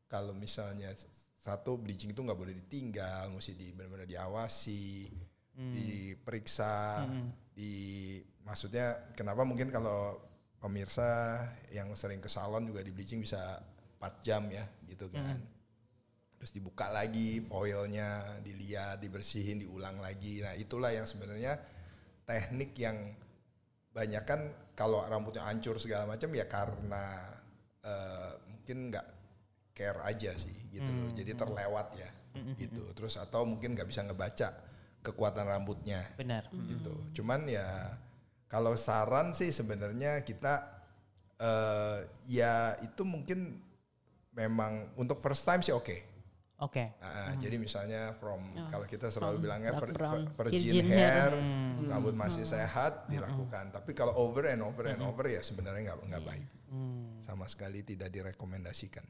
kalau 0.05 0.37
misalnya 0.37 0.93
satu 1.41 1.81
bleaching 1.81 2.13
itu 2.13 2.21
nggak 2.21 2.37
boleh 2.37 2.53
ditinggal, 2.53 3.33
mesti 3.33 3.57
di 3.57 3.73
benar-benar 3.73 4.05
diawasi, 4.05 5.09
diperiksa, 5.57 7.09
di 7.49 8.21
maksudnya 8.45 9.17
kenapa 9.17 9.41
mungkin 9.41 9.73
kalau 9.73 10.21
pemirsa 10.61 11.41
yang 11.73 11.89
sering 11.97 12.21
ke 12.21 12.29
salon 12.29 12.69
juga 12.69 12.85
di 12.85 12.93
bleaching 12.93 13.25
bisa 13.25 13.57
4 13.97 14.21
jam 14.21 14.45
ya 14.53 14.61
gitu 14.85 15.09
kan. 15.09 15.41
Terus 16.37 16.53
dibuka 16.53 16.89
lagi 16.93 17.41
foilnya, 17.41 18.37
dilihat, 18.45 19.01
dibersihin, 19.01 19.65
diulang 19.65 19.97
lagi. 19.97 20.45
Nah 20.45 20.53
itulah 20.53 20.93
yang 20.93 21.09
sebenarnya 21.09 21.57
teknik 22.29 22.77
yang 22.77 22.97
banyak 23.89 24.21
kan 24.21 24.53
kalau 24.81 25.05
rambutnya 25.05 25.45
hancur 25.45 25.77
segala 25.77 26.09
macam 26.09 26.33
ya 26.33 26.49
karena 26.49 27.05
eh, 27.85 28.33
mungkin 28.49 28.89
nggak 28.89 29.07
care 29.77 30.01
aja 30.09 30.33
sih 30.33 30.53
gitu 30.73 30.89
loh. 30.89 31.13
Jadi 31.13 31.31
terlewat 31.37 31.87
ya 32.01 32.09
gitu. 32.57 32.89
Terus 32.97 33.21
atau 33.21 33.45
mungkin 33.45 33.77
nggak 33.77 33.85
bisa 33.85 34.01
ngebaca 34.01 34.49
kekuatan 35.05 35.45
rambutnya 35.45 36.01
Benar. 36.17 36.49
gitu. 36.49 36.93
Cuman 37.21 37.45
ya 37.45 37.93
kalau 38.49 38.73
saran 38.73 39.37
sih 39.37 39.53
sebenarnya 39.53 40.25
kita 40.25 40.81
eh 41.41 41.97
ya 42.29 42.77
itu 42.85 43.01
mungkin 43.01 43.57
memang 44.33 44.93
untuk 44.97 45.21
first 45.21 45.45
time 45.45 45.61
sih 45.61 45.73
oke. 45.73 46.10
Oke. 46.61 46.93
Ah, 47.01 47.33
Jadi 47.41 47.57
misalnya 47.57 48.13
from 48.13 48.45
kalau 48.69 48.85
kita 48.85 49.09
selalu 49.09 49.49
bilangnya 49.49 49.73
vir- 49.73 49.97
brown, 49.97 50.29
virgin, 50.29 50.61
virgin 50.61 50.85
hair, 50.93 51.33
hair. 51.33 51.89
rambut 51.89 52.13
masih 52.13 52.45
sehat 52.45 53.09
dilakukan. 53.09 53.73
Tapi 53.73 53.97
kalau 53.97 54.13
over 54.13 54.45
and 54.45 54.61
over 54.61 54.85
and 54.85 55.01
over 55.01 55.25
ya 55.25 55.41
sebenarnya 55.41 55.89
nggak 55.89 55.97
nggak 56.05 56.23
baik. 56.23 56.47
Sama 57.17 57.49
sekali 57.49 57.81
tidak 57.81 58.13
direkomendasikan. 58.13 59.01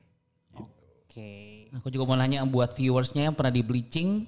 Gitu. 0.55 0.63
Oke. 0.63 1.31
Aku 1.75 1.91
juga 1.91 2.07
mau 2.07 2.15
nanya 2.15 2.47
buat 2.47 2.71
viewersnya 2.71 3.27
yang 3.27 3.35
pernah 3.35 3.51
di 3.51 3.63
bleaching, 3.67 4.23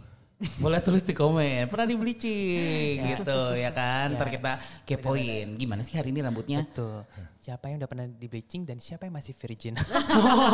boleh 0.59 0.79
tulis 0.83 1.03
di 1.03 1.13
komen. 1.15 1.67
Pernah 1.71 1.87
di 1.87 1.95
bleaching 1.95 2.95
gitu 3.15 3.39
ya 3.55 3.71
kan? 3.71 4.15
Ntar 4.15 4.29
kita 4.29 4.51
kepoin. 4.83 5.55
Gimana 5.55 5.81
sih 5.83 5.95
hari 5.95 6.11
ini 6.11 6.19
rambutnya? 6.23 6.63
Betul. 6.67 7.05
Siapa 7.43 7.67
yang 7.67 7.83
udah 7.83 7.91
pernah 7.91 8.07
di 8.07 8.27
bleaching 8.31 8.63
dan 8.63 8.79
siapa 8.79 9.03
yang 9.03 9.19
masih 9.19 9.35
virgin? 9.35 9.75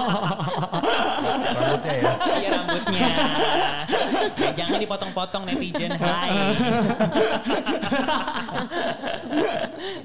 Rambutnya 1.57 1.93
ya. 1.93 2.11
Iya 2.17 2.49
rambutnya. 2.57 3.01
Ya, 4.33 4.49
jangan 4.57 4.79
dipotong-potong 4.81 5.43
netizen. 5.45 5.93
Hai. 6.01 6.29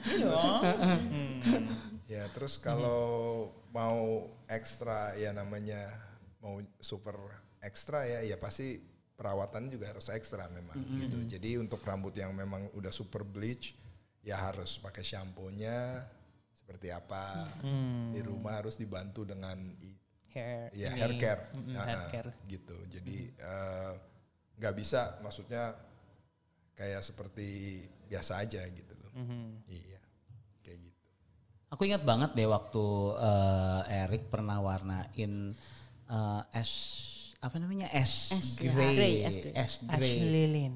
Iya. 0.05 0.45
Hmm. 1.09 1.65
Ya 2.05 2.29
terus 2.37 2.61
kalau 2.61 3.49
mau 3.73 4.29
ekstra 4.47 5.17
ya 5.17 5.33
namanya 5.33 5.89
mau 6.45 6.61
super 6.85 7.17
ekstra 7.65 8.05
ya 8.05 8.21
ya 8.29 8.37
pasti 8.37 8.94
perawatan 9.15 9.71
juga 9.71 9.95
harus 9.95 10.11
ekstra 10.11 10.51
memang 10.51 10.75
gitu. 10.99 11.23
Jadi 11.27 11.57
untuk 11.57 11.81
rambut 11.87 12.13
yang 12.19 12.35
memang 12.35 12.67
udah 12.75 12.91
super 12.91 13.23
bleach 13.23 13.75
ya 14.27 14.41
harus 14.41 14.75
pakai 14.77 15.07
shampoo-nya 15.07 16.03
seperti 16.51 16.91
apa. 16.91 17.47
Di 18.11 18.21
rumah 18.25 18.59
harus 18.59 18.75
dibantu 18.75 19.23
dengan 19.23 19.55
Hair. 20.35 20.75
ya 20.75 20.91
ini. 20.91 20.99
hair 20.99 21.13
care. 21.15 21.43
Mm-mm, 21.55 21.75
Nah, 21.79 21.85
hair 21.87 22.03
care. 22.11 22.31
gitu. 22.51 22.75
Jadi 22.91 23.31
eh, 23.31 23.93
nggak 24.59 24.75
bisa 24.75 25.23
maksudnya 25.23 25.79
kayak 26.75 27.07
seperti 27.07 27.79
biasa 28.11 28.43
aja 28.43 28.67
gitu 28.67 28.93
loh. 28.99 29.15
Iya. 29.71 30.03
Kayak 30.59 30.91
gitu. 30.91 30.99
Aku 31.71 31.87
ingat 31.87 32.03
banget 32.03 32.35
deh 32.35 32.51
waktu 32.51 32.85
eh, 33.15 34.03
Eric 34.11 34.27
pernah 34.27 34.59
warnain 34.59 35.55
eh, 36.11 36.43
ash 36.59 37.14
apa 37.45 37.61
namanya 37.61 37.93
Ash 37.93 38.33
gray, 38.57 38.73
gray, 38.73 39.15
ash 39.29 39.39
gray. 39.45 39.53
ash 39.53 39.75
Ashley 39.85 39.89
gray, 40.01 40.17
Lilin. 40.33 40.75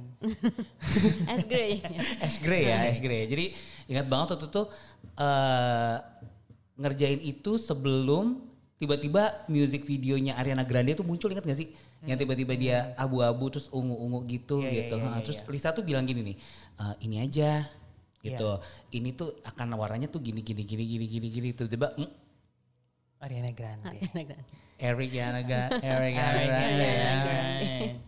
Es 1.33 1.43
grey. 1.49 1.73
ash 2.21 2.37
gray 2.45 2.63
ya, 2.71 2.77
ash 2.93 3.01
gray. 3.01 3.25
Jadi 3.25 3.45
ingat 3.89 4.05
banget 4.05 4.37
waktu 4.37 4.47
itu 4.53 4.63
eh, 5.17 5.97
ngerjain 6.77 7.21
itu 7.25 7.57
sebelum 7.57 8.45
tiba-tiba 8.77 9.49
music 9.49 9.89
videonya 9.89 10.37
Ariana 10.37 10.63
Grande 10.69 10.93
tuh 10.93 11.09
muncul 11.09 11.33
ingat 11.33 11.49
gak 11.49 11.57
sih? 11.57 11.73
Yang 12.05 12.29
tiba-tiba 12.29 12.53
dia 12.55 12.77
abu-abu 12.95 13.49
terus 13.51 13.67
ungu-ungu 13.73 14.29
gitu 14.29 14.61
Iya, 14.63 14.69
iya, 14.69 14.77
gitu. 14.87 14.95
Ha, 15.01 15.09
iya, 15.09 15.21
terus 15.25 15.39
iya. 15.41 15.49
Lisa 15.51 15.69
tuh 15.75 15.83
bilang 15.83 16.05
gini 16.05 16.21
nih, 16.23 16.37
"Eh, 16.79 16.95
ini 17.09 17.17
aja 17.19 17.65
gitu. 18.21 18.51
Ini 18.93 19.17
tuh 19.17 19.41
akan 19.41 19.73
warnanya 19.75 20.07
tuh 20.13 20.21
gini 20.21 20.45
gini 20.45 20.63
gini 20.69 20.85
gini 20.85 21.07
gini 21.09 21.27
gini 21.33 21.49
tiba-tiba 21.57 21.97
mm, 21.97 22.11
Ariana 23.25 23.51
Grande. 23.57 23.89
Ariana 23.89 24.23
Grande. 24.23 24.68
Eric 24.79 25.11
Yanaga, 25.11 25.75
Eric 25.83 26.15
Ariana 26.15 26.55
Yanaga. 26.55 27.27
Grande. 27.27 27.99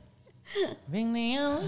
Bing 0.90 1.14
Neil. 1.14 1.62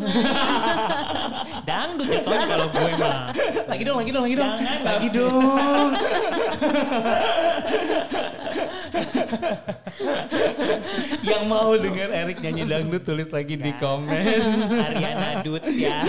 Dangdut 1.70 2.10
ya 2.10 2.18
Ton 2.26 2.34
kalau 2.50 2.66
gue 2.66 2.90
mah. 2.98 3.30
Lagi 3.70 3.86
dong, 3.86 4.02
lagi 4.02 4.10
dong, 4.10 4.26
lagi 4.26 4.34
dong. 4.34 4.58
Jangan, 4.58 4.82
lagi 4.82 5.08
dong. 5.14 5.94
Yang 11.28 11.42
mau 11.48 11.72
denger 11.76 12.08
Eric 12.12 12.44
nyanyi 12.44 12.62
dangdut 12.68 13.02
tulis 13.04 13.28
lagi 13.32 13.56
di 13.56 13.72
komen. 13.76 14.20
Ariana 14.86 15.40
Dut 15.40 15.64
ya. 15.72 16.04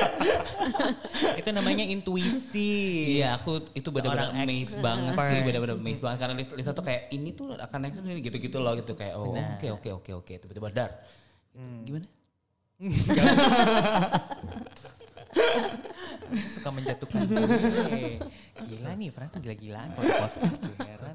itu 1.40 1.50
namanya 1.50 1.84
intuisi. 1.86 2.72
Iya, 3.18 3.40
aku 3.40 3.72
itu 3.74 3.88
benar-benar 3.90 4.36
amazed 4.36 4.78
banget 4.84 5.14
sih, 5.16 5.40
benar-benar 5.42 5.76
amazed 5.80 6.02
banget 6.04 6.18
karena 6.22 6.34
Lisa, 6.36 6.52
Lisa 6.54 6.70
tuh 6.76 6.84
kayak 6.84 7.10
ini 7.10 7.32
tuh 7.34 7.56
akan 7.56 7.78
next 7.88 7.98
ini 8.04 8.20
gitu-gitu 8.22 8.60
loh 8.60 8.76
gitu 8.76 8.92
kayak 8.94 9.16
oh 9.16 9.34
oke 9.34 9.66
oke 9.80 9.88
oke 10.02 10.10
oke 10.24 10.32
tiba-tiba 10.38 10.68
dar. 10.70 10.90
Gimana? 11.84 12.06
Suka 16.34 16.68
menjatuhkan 16.70 17.26
gue. 17.30 18.18
Gila 18.66 18.92
nih, 18.96 19.08
Frans 19.10 19.30
tuh 19.32 19.40
gila-gilaan 19.42 19.90
kalau 19.94 20.10
podcast 20.26 20.58
tuh 20.62 20.74
heran. 20.84 21.14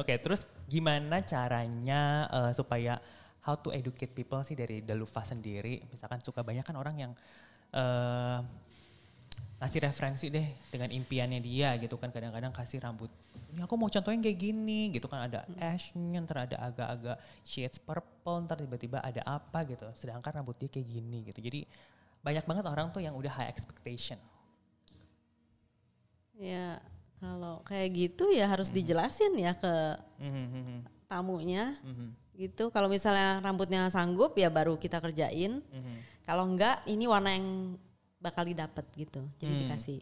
Oke, 0.00 0.14
terus 0.20 0.44
gimana 0.66 1.22
caranya 1.22 2.26
eh, 2.30 2.52
supaya 2.56 2.98
how 3.46 3.54
to 3.54 3.70
educate 3.70 4.10
people 4.12 4.42
sih 4.42 4.58
dari 4.58 4.82
Dalufa 4.82 5.22
sendiri? 5.22 5.82
Misalkan 5.88 6.18
suka 6.20 6.42
banyak 6.42 6.66
kan 6.66 6.76
orang 6.76 6.96
yang 6.96 7.12
eh 7.74 8.40
ngasih 9.56 9.88
referensi 9.88 10.28
deh 10.28 10.68
dengan 10.68 10.92
impiannya 10.92 11.40
dia 11.40 11.72
gitu 11.80 11.96
kan 11.96 12.12
kadang-kadang 12.12 12.52
kasih 12.52 12.76
rambut 12.76 13.08
ini 13.56 13.64
aku 13.64 13.72
mau 13.80 13.88
contohin 13.88 14.20
kayak 14.20 14.36
gini 14.36 14.92
gitu 14.92 15.08
kan 15.08 15.32
ada 15.32 15.48
ashnya 15.56 16.20
ntar 16.28 16.44
ada 16.44 16.60
agak-agak 16.60 17.16
shades 17.40 17.80
purple 17.80 18.44
ntar 18.44 18.60
tiba-tiba 18.60 19.00
ada 19.00 19.24
apa 19.24 19.64
gitu 19.64 19.88
sedangkan 19.96 20.44
rambut 20.44 20.60
dia 20.60 20.68
kayak 20.68 20.84
gini 20.92 21.24
gitu 21.24 21.40
jadi 21.40 21.64
banyak 22.26 22.42
banget 22.42 22.64
orang 22.66 22.90
tuh 22.90 22.98
yang 22.98 23.14
udah 23.14 23.30
high 23.30 23.46
expectation 23.46 24.18
Ya 26.36 26.82
kalau 27.16 27.64
kayak 27.64 27.88
gitu 27.96 28.28
ya 28.28 28.44
harus 28.44 28.68
dijelasin 28.68 29.32
ya 29.40 29.56
ke 29.56 29.96
Mhm, 30.20 30.84
tamunya 31.08 31.80
mhm, 31.80 32.12
gitu. 32.36 32.68
Kalau 32.68 32.92
misalnya 32.92 33.40
rambutnya 33.40 33.88
sanggup 33.88 34.36
ya 34.36 34.52
baru 34.52 34.76
kita 34.76 35.00
kerjain. 35.00 35.64
mhm. 35.64 35.96
Kalau 36.28 36.44
enggak 36.44 36.84
ini 36.84 37.08
warna 37.08 37.32
yang 37.32 37.78
bakal 38.20 38.44
didapat 38.44 38.84
gitu. 38.92 39.24
Jadi 39.40 39.52
Hmm. 39.54 39.62
dikasih 39.64 39.98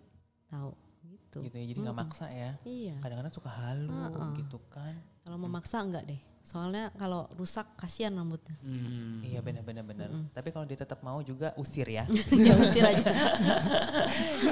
tahu 0.50 0.72
gitu. 1.06 1.38
gitu 1.44 1.54
ya 1.58 1.66
jadi 1.66 1.78
nggak 1.82 1.98
maksa 1.98 2.26
ya 2.30 2.54
Iya. 2.62 2.96
kadang-kadang 3.02 3.34
suka 3.34 3.50
halu 3.50 3.90
Heeh. 3.90 4.30
gitu 4.38 4.58
kan 4.70 4.94
Kalau 5.22 5.38
memaksa 5.38 5.82
enggak 5.82 6.02
deh. 6.06 6.20
Soalnya 6.44 6.92
kalau 7.00 7.24
rusak 7.40 7.64
kasihan 7.74 8.12
rambutnya. 8.12 8.52
Hmm. 8.61 9.24
iya 9.24 9.40
benar-benar 9.40 9.80
benar 9.83 10.09
tapi 10.37 10.52
kalau 10.52 10.68
dia 10.68 10.76
tetap 10.76 11.00
mau 11.00 11.24
juga 11.24 11.57
usir 11.57 11.88
ya 11.88 12.04
ya 12.46 12.52
usir 12.61 12.85
aja. 12.85 13.11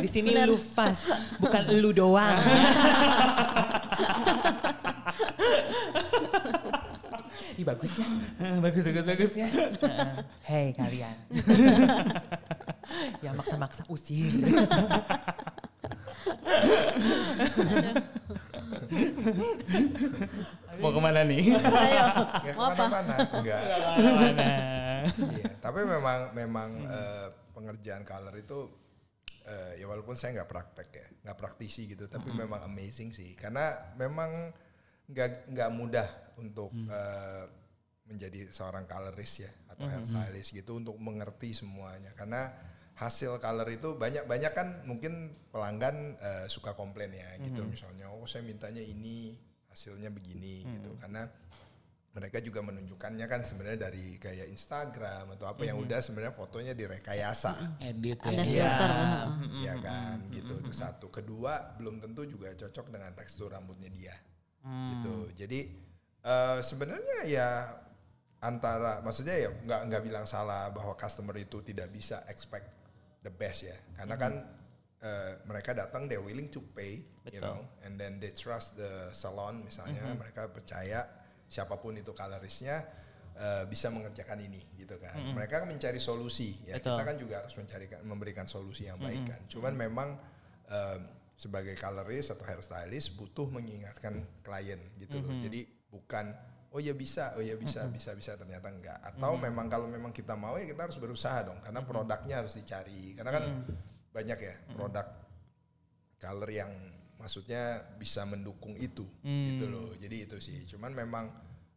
di 0.00 0.08
sini 0.08 0.32
lu 0.48 0.56
fast 0.56 1.12
bukan 1.38 1.68
lu 1.76 1.92
doang 1.92 2.40
Ih 7.52 7.68
bagus 7.68 7.92
ya. 8.00 8.06
bagus 8.64 8.82
bagus 8.88 9.04
bagus 9.04 9.32
ya. 9.36 9.48
Hei 10.48 10.72
kalian. 10.72 11.16
yang 13.20 13.36
maksa-maksa 13.36 13.84
usir. 13.92 14.32
Mau 20.80 20.90
ke 20.94 21.00
mana 21.02 21.20
nih? 21.26 21.52
Ayo. 21.58 22.04
Apa? 22.16 22.44
ke 22.46 22.52
mana-mana. 22.56 23.14
Enggak. 23.36 23.60
Iya, 23.60 25.50
tapi 25.58 25.80
memang 25.82 26.30
memang 26.32 26.70
eh, 26.86 27.28
pengerjaan 27.52 28.06
color 28.06 28.34
itu 28.38 28.70
eh, 29.44 29.82
ya 29.82 29.86
walaupun 29.90 30.14
saya 30.14 30.40
nggak 30.40 30.50
praktek 30.50 30.88
ya, 30.94 31.06
nggak 31.26 31.36
praktisi 31.36 31.90
gitu, 31.90 32.06
tapi 32.06 32.30
memang 32.30 32.62
amazing 32.70 33.10
sih, 33.10 33.34
karena 33.34 33.92
memang 33.98 34.54
nggak 35.10 35.50
nggak 35.50 35.70
mudah 35.74 36.08
untuk 36.38 36.70
eh, 36.70 37.44
menjadi 38.06 38.48
seorang 38.54 38.86
colorist 38.86 39.42
ya 39.42 39.50
atau 39.74 39.90
hairstylist 39.90 40.54
gitu 40.54 40.78
untuk 40.78 40.94
mengerti 41.02 41.50
semuanya, 41.50 42.14
karena 42.14 42.54
hasil 42.92 43.40
color 43.42 43.66
itu 43.72 43.98
banyak 43.98 44.28
banyak 44.28 44.52
kan 44.54 44.86
mungkin 44.86 45.34
pelanggan 45.50 46.14
eh, 46.20 46.46
suka 46.46 46.76
komplain 46.78 47.10
ya 47.10 47.40
gitu 47.40 47.64
misalnya 47.66 48.06
oh 48.12 48.28
saya 48.28 48.44
mintanya 48.46 48.84
ini 48.84 49.34
hasilnya 49.72 50.12
begini 50.12 50.62
gitu. 50.68 50.92
Karena 51.00 51.24
mereka 52.12 52.44
juga 52.44 52.60
menunjukkannya 52.60 53.24
kan 53.24 53.40
sebenarnya 53.40 53.88
dari 53.88 54.20
kayak 54.20 54.52
Instagram 54.52 55.32
atau 55.32 55.48
apa 55.48 55.64
yang 55.64 55.80
udah 55.80 55.96
sebenarnya 56.04 56.36
fotonya 56.36 56.76
direkayasa. 56.76 57.80
Edit 57.80 58.20
ya. 58.20 58.28
Ada 58.28 58.42
Iya, 58.44 58.68
filter. 58.68 58.90
iya 59.64 59.74
kan, 59.80 60.16
gitu. 60.28 60.52
Itu 60.60 60.72
satu. 60.76 61.08
Kedua, 61.08 61.72
belum 61.80 62.04
tentu 62.04 62.28
juga 62.28 62.52
cocok 62.52 62.92
dengan 62.92 63.16
tekstur 63.16 63.56
rambutnya 63.56 63.88
dia, 63.88 64.12
gitu. 64.92 65.32
Jadi 65.32 65.60
eh, 66.20 66.58
sebenarnya 66.60 67.18
ya 67.24 67.48
antara, 68.44 69.00
maksudnya 69.00 69.48
ya 69.48 69.50
nggak 69.64 69.80
nggak 69.88 70.02
bilang 70.04 70.26
salah 70.28 70.68
bahwa 70.68 70.92
customer 71.00 71.32
itu 71.40 71.64
tidak 71.64 71.88
bisa 71.96 72.28
expect 72.28 72.68
the 73.24 73.32
best 73.32 73.64
ya, 73.64 73.78
karena 73.96 74.20
kan 74.20 74.32
eh, 75.02 75.42
mereka 75.50 75.74
datang 75.74 76.06
they're 76.06 76.22
willing 76.22 76.48
to 76.48 76.62
pay, 76.72 77.02
you 77.28 77.42
Betul. 77.42 77.42
know, 77.42 77.58
and 77.82 77.98
then 77.98 78.22
they 78.22 78.30
trust 78.30 78.78
the 78.78 79.10
salon 79.10 79.66
misalnya, 79.66 80.00
mereka 80.14 80.46
percaya 80.48 81.02
siapa 81.50 81.76
pun 81.76 81.98
itu 81.98 82.14
coloristnya 82.16 82.80
eh, 83.36 83.64
bisa 83.68 83.90
mengerjakan 83.92 84.40
ini 84.40 84.62
gitu 84.78 84.96
kan. 85.02 85.18
Mereka 85.34 85.66
kan 85.66 85.68
mencari 85.68 86.00
solusi 86.00 86.56
ya. 86.64 86.78
Betul. 86.78 86.96
Kita 86.96 87.02
kan 87.04 87.16
juga 87.18 87.34
harus 87.44 87.54
mencari 87.58 87.86
memberikan 88.06 88.46
solusi 88.48 88.88
yang 88.88 88.96
baik 88.96 89.28
kan. 89.28 89.40
Cuman 89.50 89.74
memang 89.76 90.08
em, 90.70 91.00
sebagai 91.36 91.74
colorist 91.74 92.32
atau 92.32 92.46
hairstylist 92.46 93.18
butuh 93.18 93.50
mengingatkan 93.50 94.22
klien 94.46 94.80
gitu 94.96 95.18
loh. 95.18 95.34
Jadi 95.42 95.66
bukan 95.90 96.30
oh 96.72 96.80
ya 96.80 96.96
bisa, 96.96 97.36
oh 97.36 97.44
ya 97.44 97.52
bisa, 97.60 97.84
bisa 97.92 98.16
bisa 98.16 98.32
ternyata 98.38 98.72
enggak. 98.72 98.96
Atau 99.04 99.36
memang 99.36 99.68
kalau 99.68 99.90
memang 99.90 100.14
kita 100.14 100.32
mau 100.38 100.56
ya 100.56 100.64
kita 100.64 100.88
harus 100.88 100.96
berusaha 100.96 101.44
dong 101.44 101.60
karena 101.60 101.84
produknya 101.84 102.40
harus 102.40 102.56
dicari. 102.56 103.12
Karena 103.12 103.28
kan 103.34 103.44
banyak 104.12 104.38
ya 104.38 104.54
produk 104.70 105.06
color 106.16 106.48
yang 106.48 106.70
maksudnya 107.16 107.62
bisa 107.96 108.22
mendukung 108.22 108.74
itu 108.76 109.06
gitu 109.22 109.66
loh. 109.66 109.90
Jadi 109.94 110.16
itu 110.22 110.36
sih. 110.38 110.62
Cuman 110.66 110.92
memang 110.92 111.26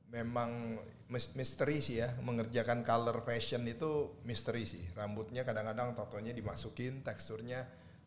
memang 0.06 0.78
mis- 1.06 1.34
misteri 1.34 1.82
sih 1.82 2.00
ya 2.00 2.14
mengerjakan 2.20 2.82
color 2.82 3.22
fashion 3.22 3.66
itu 3.66 4.22
misteri 4.22 4.64
sih. 4.64 4.84
Rambutnya 4.92 5.42
kadang-kadang 5.42 5.94
totonya 5.94 6.32
dimasukin 6.32 7.02
teksturnya 7.02 7.66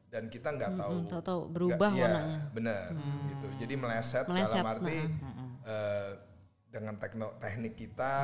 dan 0.08 0.26
kita 0.26 0.50
nggak 0.50 0.72
tahu. 0.74 0.94
Mm, 0.98 1.08
tahu-tahu 1.08 1.40
berubah 1.48 1.88
nggak- 1.90 1.98
iya, 1.98 2.06
warnanya. 2.06 2.38
Benar 2.50 2.86
gitu. 3.28 3.46
Jadi 3.60 3.74
meleset, 3.76 4.24
Meleset, 4.24 4.54
dalam 4.54 4.66
arti 4.68 4.98
nah. 4.98 5.44
eh, 5.64 6.10
dengan 6.68 6.94
tekno, 6.96 7.32
teknik 7.38 7.74
kita, 7.74 8.16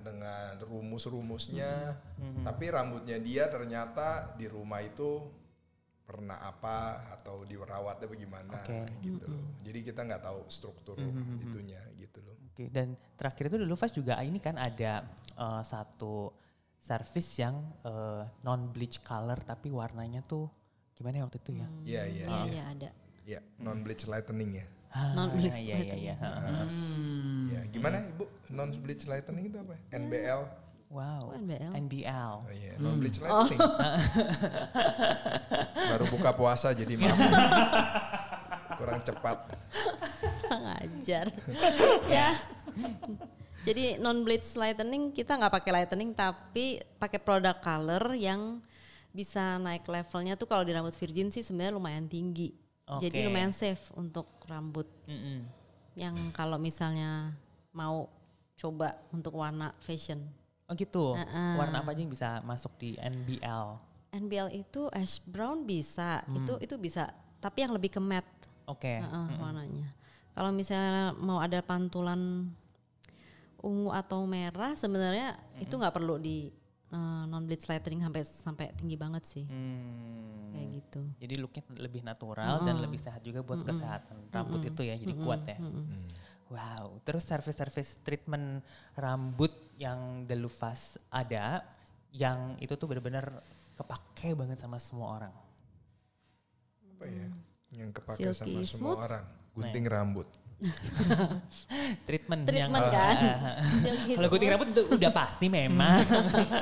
dengan 0.00 0.54
rumus-rumusnya, 0.60 1.98
tapi 2.46 2.70
rambutnya 2.70 3.18
dia 3.18 3.50
ternyata 3.50 4.34
di 4.34 4.46
rumah 4.46 4.78
itu 4.78 5.26
pernah 6.08 6.40
apa 6.40 7.04
atau 7.20 7.44
dirawatnya 7.44 8.08
bagaimana 8.08 8.64
Oke. 8.64 8.80
gitu 9.04 9.28
loh. 9.28 9.44
Jadi 9.60 9.78
kita 9.84 10.08
nggak 10.08 10.24
tahu 10.24 10.40
struktur 10.48 10.96
itunya 11.44 11.84
gitu 12.00 12.24
loh. 12.24 12.32
Oke, 12.48 12.72
dan 12.72 12.96
terakhir 13.12 13.52
itu 13.52 13.56
dulu 13.60 13.76
Fast 13.76 13.92
juga 13.92 14.16
ini 14.24 14.40
kan 14.40 14.56
ada 14.56 15.04
eh, 15.36 15.62
satu 15.62 16.32
service 16.80 17.36
yang 17.36 17.60
non 18.40 18.72
bleach 18.72 19.04
color 19.04 19.36
tapi 19.44 19.68
warnanya 19.68 20.24
tuh 20.24 20.48
gimana 20.96 21.20
ya 21.20 21.24
waktu 21.28 21.38
itu 21.44 21.52
ya? 21.60 21.68
Iya 21.84 22.02
iya 22.08 22.24
Iya, 22.24 22.40
iya 22.48 22.62
ada. 22.72 22.88
iya 23.28 23.40
non 23.60 23.84
bleach 23.84 24.08
lightening 24.08 24.64
ya. 24.64 24.66
Ah, 24.88 25.12
Non-bleach 25.12 25.52
Iya 25.52 25.76
iya 25.84 25.94
iya. 26.00 26.14
Hmm. 26.16 27.52
Iya, 27.52 27.60
gimana 27.68 28.00
Ibu? 28.08 28.24
Non 28.56 28.72
bleach 28.72 29.04
lightening 29.04 29.52
itu 29.52 29.60
apa? 29.60 29.76
NBL. 29.92 30.40
Wow. 30.88 31.32
Oh, 31.32 31.36
NBL. 31.36 31.72
NBL. 31.84 32.32
Oh 32.48 32.52
iya, 32.52 32.72
non 32.80 32.96
bleach 32.96 33.20
lightening. 33.20 33.60
Baru 35.76 36.04
buka 36.08 36.32
puasa 36.32 36.72
jadi 36.72 36.96
maaf. 37.00 37.18
Kurang 38.80 39.00
cepat. 39.04 39.52
Ngajar. 40.48 41.28
ya. 42.16 42.32
Jadi 43.68 44.00
non 44.00 44.24
bleach 44.24 44.48
lightening 44.56 45.12
kita 45.12 45.36
nggak 45.36 45.52
pakai 45.60 45.72
lightening 45.84 46.16
tapi 46.16 46.80
pakai 46.96 47.20
produk 47.20 47.60
color 47.60 48.16
yang 48.16 48.64
bisa 49.12 49.60
naik 49.60 49.84
levelnya 49.84 50.40
tuh 50.40 50.48
kalau 50.48 50.64
di 50.64 50.72
rambut 50.72 50.96
virgin 50.96 51.28
sih 51.28 51.44
sebenarnya 51.44 51.76
lumayan 51.76 52.08
tinggi. 52.08 52.56
Jadi 52.88 53.20
Oke. 53.20 53.26
lumayan 53.28 53.52
safe 53.52 53.92
untuk 53.92 54.24
rambut 54.48 54.88
Mm-mm. 55.04 55.44
yang 55.92 56.16
kalau 56.32 56.56
misalnya 56.56 57.36
mau 57.76 58.08
coba 58.56 58.96
untuk 59.12 59.36
warna 59.36 59.76
fashion. 59.84 60.24
Oh 60.68 60.76
gitu. 60.76 61.16
Heeh. 61.16 61.56
Warna 61.56 61.80
apa 61.80 61.96
aja 61.96 62.00
yang 62.04 62.12
bisa 62.12 62.44
masuk 62.44 62.76
di 62.76 62.92
NBL? 63.00 63.80
NBL 64.12 64.48
itu 64.52 64.88
ash 64.92 65.20
brown 65.24 65.64
bisa, 65.64 66.24
itu 66.32 66.56
itu 66.60 66.74
bisa, 66.76 67.12
tapi 67.40 67.64
yang 67.64 67.72
lebih 67.72 67.92
ke 67.92 68.00
matte. 68.00 68.48
Oke. 68.68 69.00
Heeh, 69.00 69.26
warnanya. 69.40 69.88
Kalau 70.32 70.52
misalnya 70.52 71.12
mau 71.16 71.40
ada 71.40 71.60
pantulan 71.64 72.48
ungu 73.58 73.90
atau 73.90 74.22
merah, 74.28 74.76
sebenarnya 74.76 75.34
itu 75.58 75.72
nggak 75.74 75.92
perlu 75.92 76.20
di 76.20 76.52
non 77.28 77.44
bleach 77.44 77.68
lettering 77.68 78.00
sampai 78.00 78.22
sampai 78.24 78.72
tinggi 78.72 78.96
banget 78.96 79.20
sih, 79.28 79.44
Hmm. 79.44 80.56
kayak 80.56 80.68
gitu. 80.80 81.00
Jadi 81.20 81.34
looknya 81.36 81.62
lebih 81.76 82.00
natural 82.00 82.64
dan 82.64 82.80
lebih 82.80 82.96
sehat 82.96 83.20
juga 83.20 83.44
buat 83.44 83.60
kesehatan 83.60 84.32
rambut 84.32 84.64
itu 84.64 84.88
ya, 84.88 84.96
jadi 84.96 85.12
kuat 85.20 85.44
ya. 85.44 85.60
Wow, 86.48 87.04
terus 87.04 87.28
service-service 87.28 88.00
treatment 88.00 88.64
rambut 88.96 89.52
yang 89.78 90.26
Delufas 90.26 90.98
ada, 91.08 91.62
yang 92.10 92.58
itu 92.58 92.74
tuh 92.74 92.90
benar-benar 92.90 93.30
kepake 93.78 94.34
banget 94.34 94.58
sama 94.58 94.82
semua 94.82 95.22
orang. 95.22 95.34
Apa 96.98 97.06
ya? 97.06 97.26
Yang 97.78 97.90
kepake 98.02 98.20
Silky 98.34 98.34
sama 98.34 98.66
semua 98.66 98.92
smooth. 98.92 99.06
orang. 99.06 99.24
Gunting 99.54 99.86
rambut. 99.86 100.28
Treatment, 102.02 102.42
Treatment 102.50 102.50
yang 102.50 102.74
kan? 102.74 103.16
Silky 103.62 104.18
Kalau 104.18 104.28
gunting 104.34 104.50
rambut 104.50 104.68
itu 104.74 104.82
udah 104.90 105.12
pasti 105.14 105.46
memang. 105.46 106.02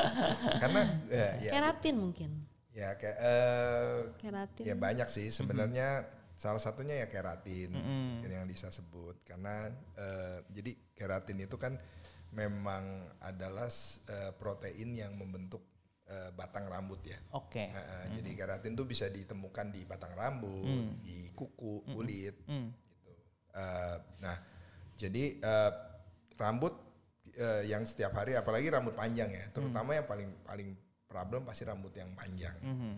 Karena 0.62 0.80
ya, 1.08 1.28
ya, 1.40 1.50
Keratin 1.56 1.96
mungkin. 1.96 2.30
ya 2.76 2.92
kayak 3.00 3.16
eh, 3.16 4.00
Keratin. 4.20 4.64
ya 4.68 4.76
banyak 4.76 5.08
sih 5.08 5.32
sebenarnya 5.32 6.04
salah 6.36 6.60
satunya 6.60 7.00
ya 7.00 7.08
keratin 7.08 7.72
yang 8.28 8.44
Lisa 8.44 8.68
sebut 8.68 9.16
karena 9.24 9.72
eh, 9.96 10.44
jadi 10.52 10.76
keratin 10.92 11.40
itu 11.40 11.56
kan 11.56 11.80
memang 12.36 13.08
adalah 13.24 13.66
eh, 14.12 14.30
protein 14.36 14.92
yang 14.92 15.16
membentuk 15.16 15.64
eh, 16.04 16.30
batang 16.36 16.68
rambut 16.68 17.00
ya. 17.00 17.16
Oke. 17.32 17.72
Nah, 17.72 18.04
eh, 18.04 18.20
Jadi 18.20 18.30
keratin 18.36 18.76
tuh 18.76 18.84
bisa 18.84 19.08
ditemukan 19.08 19.72
di 19.72 19.88
batang 19.88 20.12
rambut, 20.12 21.00
di 21.00 21.32
kuku, 21.32 21.88
kulit. 21.96 22.36
Hmm. 22.44 22.68
Gitu. 22.70 23.12
Eh, 23.56 23.96
nah, 24.20 24.36
jadi 25.00 25.40
rambut 26.36 26.84
yang 27.68 27.84
setiap 27.84 28.16
hari, 28.16 28.32
apalagi 28.32 28.72
rambut 28.72 28.96
panjang 28.96 29.28
ya, 29.28 29.44
terutama 29.52 29.92
yang 29.92 30.08
paling 30.08 30.30
paling 30.40 30.72
problem 31.04 31.44
pasti 31.44 31.68
rambut 31.68 31.92
yang 31.92 32.12
panjang. 32.16 32.56
Mhm. 32.64 32.94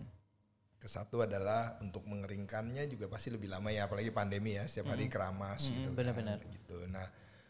Kesatu 0.79 1.27
adalah 1.27 1.75
untuk 1.83 2.07
mengeringkannya 2.07 2.87
juga 2.87 3.11
pasti 3.11 3.35
lebih 3.35 3.51
lama 3.51 3.67
ya, 3.67 3.91
apalagi 3.91 4.15
pandemi 4.15 4.55
ya, 4.55 4.63
setiap 4.63 4.95
hari 4.95 5.11
keramas 5.11 5.67
gitu. 5.67 5.91
benar-benar. 5.91 6.39
Kan, 6.39 6.55
gitu. 6.55 6.87
Nah, 6.87 7.03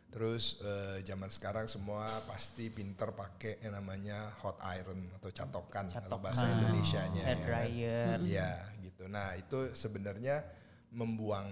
terus 0.09 0.57
eh, 0.61 1.05
zaman 1.05 1.29
sekarang 1.29 1.69
semua 1.69 2.25
pasti 2.25 2.73
pinter 2.73 3.13
pakai 3.13 3.61
yang 3.61 3.77
namanya 3.77 4.33
hot 4.41 4.57
iron 4.73 5.05
atau 5.21 5.29
catokan, 5.29 5.85
kalau 5.89 6.17
bahasa 6.17 6.49
Indonesianya. 6.49 7.23
Hair 7.23 7.29
ya 7.29 7.37
kan. 7.37 7.45
dryer. 7.45 8.17
Iya, 8.25 8.51
gitu. 8.81 9.03
Nah, 9.05 9.37
itu 9.37 9.69
sebenarnya 9.77 10.41
membuang 10.89 11.45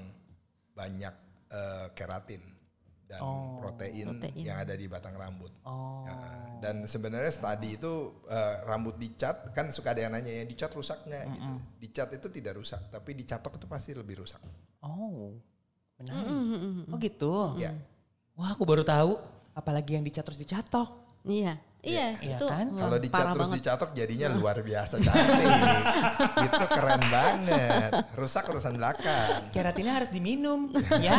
banyak 0.74 1.14
eh, 1.54 1.88
keratin 1.94 2.42
dan 3.08 3.24
Oh, 3.24 3.64
protein, 3.64 4.20
protein. 4.20 4.44
yang 4.44 4.60
ada 4.60 4.76
di 4.76 4.84
batang 4.92 5.16
rambut. 5.16 5.54
Oh. 5.64 6.04
Nah, 6.04 6.60
dan 6.60 6.84
sebenarnya 6.84 7.32
studi 7.32 7.78
itu 7.80 8.26
eh, 8.28 8.56
rambut 8.68 9.00
dicat 9.00 9.54
kan 9.56 9.72
suka 9.72 9.96
ada 9.96 10.04
yang 10.04 10.12
nanya 10.12 10.34
ya 10.34 10.44
dicat 10.44 10.74
rusak 10.76 11.06
nggak 11.08 11.24
gitu. 11.32 11.52
Dicat 11.80 12.10
itu 12.20 12.28
tidak 12.34 12.60
rusak, 12.60 12.82
tapi 12.92 13.16
dicatok 13.16 13.56
itu 13.62 13.66
pasti 13.70 13.94
lebih 13.96 14.26
rusak. 14.26 14.42
Oh. 14.84 15.38
Menarik. 15.98 16.30
Oh 16.92 16.98
gitu. 17.00 17.34
Ya. 17.58 17.72
Wah, 18.38 18.54
aku 18.54 18.64
baru 18.64 18.86
tahu. 18.86 19.18
Apalagi 19.52 19.98
yang 19.98 20.06
dicat 20.06 20.22
terus 20.22 20.38
dicatok. 20.38 20.94
Iya, 21.26 21.58
iya, 21.82 22.08
Iya 22.22 22.38
itu 22.38 22.46
kan? 22.46 22.70
Kalau 22.70 22.98
dicat 23.02 23.26
terus 23.34 23.50
banget. 23.50 23.58
dicatok 23.60 23.90
jadinya 23.92 24.28
luar 24.30 24.62
biasa 24.62 24.96
cantik. 25.02 25.50
itu 26.46 26.66
keren 26.70 27.02
banget. 27.10 27.92
Rusak 28.14 28.46
urusan 28.48 28.78
belakang. 28.78 29.50
Keratinnya 29.50 29.94
harus 29.98 30.10
diminum, 30.14 30.70
ya. 31.06 31.18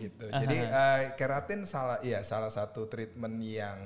gitu. 0.00 0.24
Jadi 0.32 0.56
eh, 0.58 1.00
keratin 1.14 1.68
salah 1.68 2.00
iya 2.00 2.24
salah 2.24 2.48
satu 2.48 2.88
treatment 2.88 3.36
yang 3.44 3.76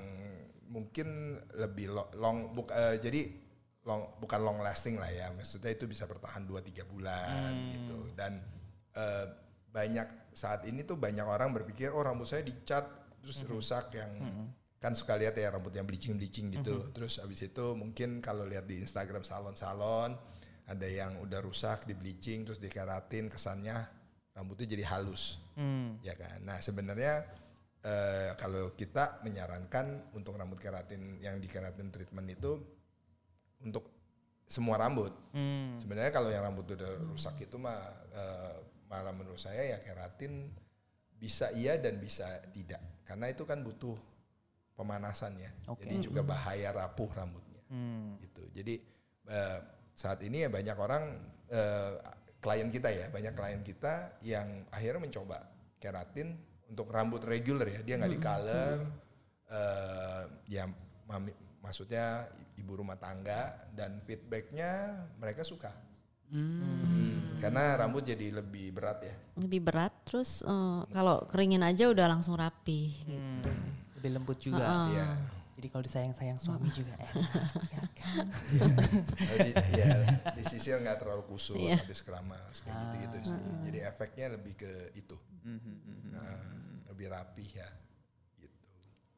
mungkin 0.71 1.39
lebih 1.55 1.91
lo- 1.91 2.11
long 2.19 2.51
buk, 2.51 2.71
eh, 2.71 2.99
jadi 2.99 3.21
long 3.85 4.17
bukan 4.21 4.41
long 4.41 4.59
lasting 4.65 4.97
lah 4.97 5.09
ya. 5.13 5.29
Maksudnya 5.33 5.73
itu 5.73 5.85
bisa 5.85 6.09
bertahan 6.09 6.45
2 6.45 6.61
3 6.61 6.85
bulan 6.89 7.53
gitu. 7.73 7.99
Dan 8.17 8.41
eh, 8.97 9.27
banyak 9.69 10.33
saat 10.33 10.65
ini 10.67 10.83
tuh 10.87 10.97
banyak 10.97 11.27
orang 11.27 11.51
berpikir 11.53 11.91
oh 11.91 12.03
rambut 12.03 12.27
saya 12.27 12.43
dicat 12.43 12.87
terus 13.23 13.41
rusak 13.49 13.95
yang 13.97 14.11
kan 14.79 14.93
suka 14.93 15.17
lihat 15.17 15.33
ya 15.41 15.49
rambut 15.49 15.73
yang 15.73 15.89
bleaching-bleaching 15.89 16.53
gitu. 16.61 16.93
Terus 16.93 17.17
abis 17.21 17.49
itu 17.49 17.73
mungkin 17.73 18.21
kalau 18.21 18.45
lihat 18.45 18.69
di 18.69 18.85
Instagram 18.85 19.25
salon-salon 19.25 20.13
ada 20.65 20.87
yang 20.89 21.21
udah 21.21 21.41
rusak 21.45 21.85
di 21.85 21.93
bleaching 21.97 22.45
terus 22.49 22.57
dikeratin 22.61 23.29
kesannya 23.29 23.77
rambutnya 24.35 24.67
jadi 24.67 24.85
halus 24.91 25.41
Hmm. 25.55 26.03
ya 26.03 26.19
kan. 26.19 26.43
Nah 26.43 26.59
sebenarnya 26.59 27.23
eh, 27.85 28.35
kalau 28.35 28.75
kita 28.75 29.23
menyarankan 29.23 30.11
untuk 30.19 30.35
rambut 30.35 30.59
keratin 30.59 31.23
yang 31.23 31.39
di 31.39 31.47
keratin 31.47 31.95
treatment 31.95 32.27
itu 32.27 32.59
untuk 33.65 33.89
semua 34.45 34.77
rambut. 34.77 35.11
Hmm. 35.33 35.81
Sebenarnya 35.81 36.13
kalau 36.13 36.29
yang 36.29 36.45
rambut 36.45 36.69
udah 36.69 36.91
rusak 37.11 37.41
itu 37.43 37.57
mah 37.57 37.81
eh, 38.13 38.57
malah 38.87 39.17
menurut 39.17 39.41
saya 39.41 39.75
ya 39.75 39.79
keratin 39.81 40.53
bisa 41.17 41.49
iya 41.57 41.81
dan 41.81 41.97
bisa 41.97 42.29
tidak 42.53 42.79
karena 43.09 43.33
itu 43.33 43.49
kan 43.49 43.65
butuh 43.65 43.97
pemanasan 44.77 45.41
ya. 45.41 45.51
Oke. 45.73 45.89
Jadi 45.89 45.97
juga 46.05 46.21
bahaya 46.23 46.71
rapuh 46.71 47.09
rambutnya 47.11 47.63
Hmm. 47.73 48.21
gitu. 48.21 48.45
Jadi 48.53 48.77
eh, 49.27 49.59
saat 49.97 50.21
ini 50.21 50.45
ya 50.45 50.53
banyak 50.53 50.77
orang 50.77 51.05
eh, 51.49 51.93
klien 52.45 52.69
kita 52.69 52.93
ya, 52.93 53.09
banyak 53.09 53.33
klien 53.33 53.63
kita 53.65 54.21
yang 54.21 54.69
akhirnya 54.69 55.09
mencoba 55.09 55.41
keratin 55.81 56.37
untuk 56.69 56.93
rambut 56.93 57.25
reguler 57.25 57.73
ya, 57.73 57.81
dia 57.81 57.95
nggak 57.97 58.13
di 58.13 58.21
color, 58.21 58.77
eh, 59.49 60.23
ya 60.53 60.65
mami- 61.09 61.37
maksudnya 61.65 62.29
ibu 62.57 62.73
rumah 62.75 62.97
tangga 62.97 63.71
dan 63.75 63.99
feedbacknya 64.05 65.03
mereka 65.19 65.43
suka. 65.43 65.73
Hmm, 66.35 67.39
karena 67.39 67.79
rambut 67.79 68.03
jadi 68.03 68.33
lebih 68.35 68.75
berat 68.75 69.07
ya. 69.07 69.15
lebih 69.39 69.61
berat 69.63 69.93
terus 70.03 70.43
eh, 70.43 70.81
kalau 70.91 71.29
keringin 71.31 71.63
aja 71.63 71.87
udah 71.87 72.07
langsung 72.11 72.35
rapi 72.35 72.97
gitu. 73.07 73.51
Hmm. 73.51 73.71
Lebih 74.01 74.11
lembut 74.19 74.39
juga. 74.41 74.89
Iya. 74.91 75.09
Jadi 75.55 75.67
kalau 75.71 75.85
disayang-sayang 75.87 76.39
suami 76.43 76.67
juga 76.75 76.99
enak, 76.99 77.31
ya 77.71 77.83
kan? 77.95 78.27
Jadi 79.31 79.51
ya 79.79 79.89
disisir 80.35 80.83
nggak 80.83 80.99
terlalu 80.99 81.23
kusut 81.31 81.55
Iya. 81.55 81.79
habis 81.79 82.03
keramas 82.03 82.61
kayak 82.67 82.75
gitu-gitu 82.91 83.31
sih. 83.31 83.41
Jadi 83.71 83.79
efeknya 83.87 84.27
lebih 84.35 84.55
ke 84.59 84.73
itu. 84.99 85.15
Nah, 86.11 86.43
lebih 86.91 87.07
rapih 87.07 87.49
ya. 87.55 87.71
Gitu. 88.37 88.59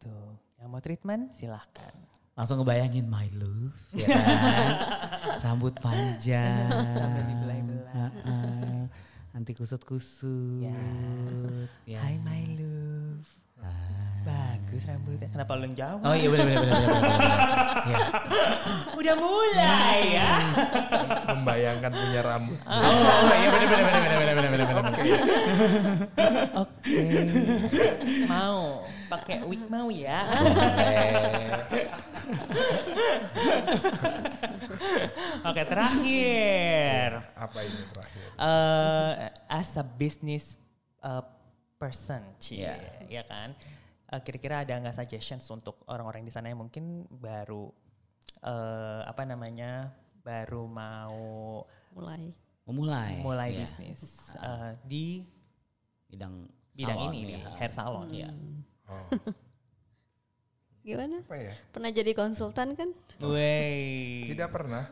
Tuh, 0.05 0.37
yang 0.61 0.69
mau 0.69 0.83
treatment 0.85 1.33
silahkan. 1.35 1.97
Langsung 2.37 2.61
ngebayangin 2.61 3.09
my 3.09 3.33
love, 3.33 3.73
ya 3.97 4.13
kan? 4.13 4.73
Rambut 5.49 5.73
panjang. 5.81 6.69
Heeh. 7.97 8.93
Nanti 9.33 9.57
kusut-kusut. 9.57 10.61
Ya. 10.61 10.77
Ya. 11.89 11.99
Hai 12.05 12.21
my 12.21 12.61
love. 12.61 13.25
Bagus 14.27 14.83
rambutnya. 14.91 15.29
Kenapa 15.31 15.55
lu 15.55 15.71
yang 15.71 15.77
jawab? 15.79 16.03
Oh 16.03 16.15
iya 16.19 16.27
benar 16.27 16.47
benar 16.51 16.61
benar 16.67 16.75
benar. 16.75 16.99
benar. 16.99 17.21
Ya. 17.87 17.99
Udah 18.99 19.15
mulai 19.15 19.99
ya. 20.19 20.31
Membayangkan 21.31 21.91
punya 21.95 22.21
rambut. 22.27 22.59
Oh 22.67 23.35
iya 23.39 23.49
benar 23.55 23.67
benar 23.71 23.83
benar 23.87 24.01
benar 24.03 24.19
benar 24.19 24.35
benar 24.35 24.51
benar. 24.51 24.67
benar. 24.67 25.07
Oke. 26.67 26.99
mau 28.27 28.83
pakai 29.07 29.37
wig 29.47 29.63
mau 29.71 29.87
ya? 29.95 30.27
Oke 35.47 35.63
terakhir. 35.63 37.09
Apa 37.39 37.59
ini 37.63 37.83
terakhir? 37.95 38.27
eh 38.37 39.13
as 39.49 39.71
a 39.79 39.85
business 39.87 40.59
uh, 41.01 41.23
person, 41.87 42.23
cie, 42.37 42.67
Iya. 42.67 42.75
ya 43.07 43.23
kan? 43.23 43.55
Eh, 44.07 44.21
kira-kira 44.23 44.63
ada 44.63 44.75
nggak 44.77 44.95
suggestions 44.95 45.47
untuk 45.49 45.83
orang-orang 45.87 46.23
di 46.23 46.31
sana 46.31 46.51
yang 46.51 46.59
mungkin 46.59 47.07
baru 47.09 47.71
eh 48.43 49.03
apa 49.03 49.23
namanya 49.23 49.95
baru 50.21 50.67
mau 50.67 51.63
mulai 51.95 52.35
Memulai. 52.67 53.23
mulai 53.23 53.55
ya. 53.55 53.63
bisnis 53.63 54.35
eh, 54.37 54.75
di 54.83 55.23
Bidang 56.07 56.47
bidang 56.71 56.99
salon 56.99 57.15
ini 57.15 57.19
ya. 57.19 57.27
nih, 57.27 57.43
hair 57.59 57.73
salon. 57.73 58.07
Iya. 58.11 58.29
Oh, 58.87 59.07
gimana 60.87 61.19
apa 61.19 61.35
ya? 61.35 61.55
pernah 61.75 61.91
jadi 61.91 62.13
konsultan 62.15 62.79
kan 62.79 62.87
Wey. 63.19 64.29
Tidak 64.29 64.51
pernah. 64.53 64.87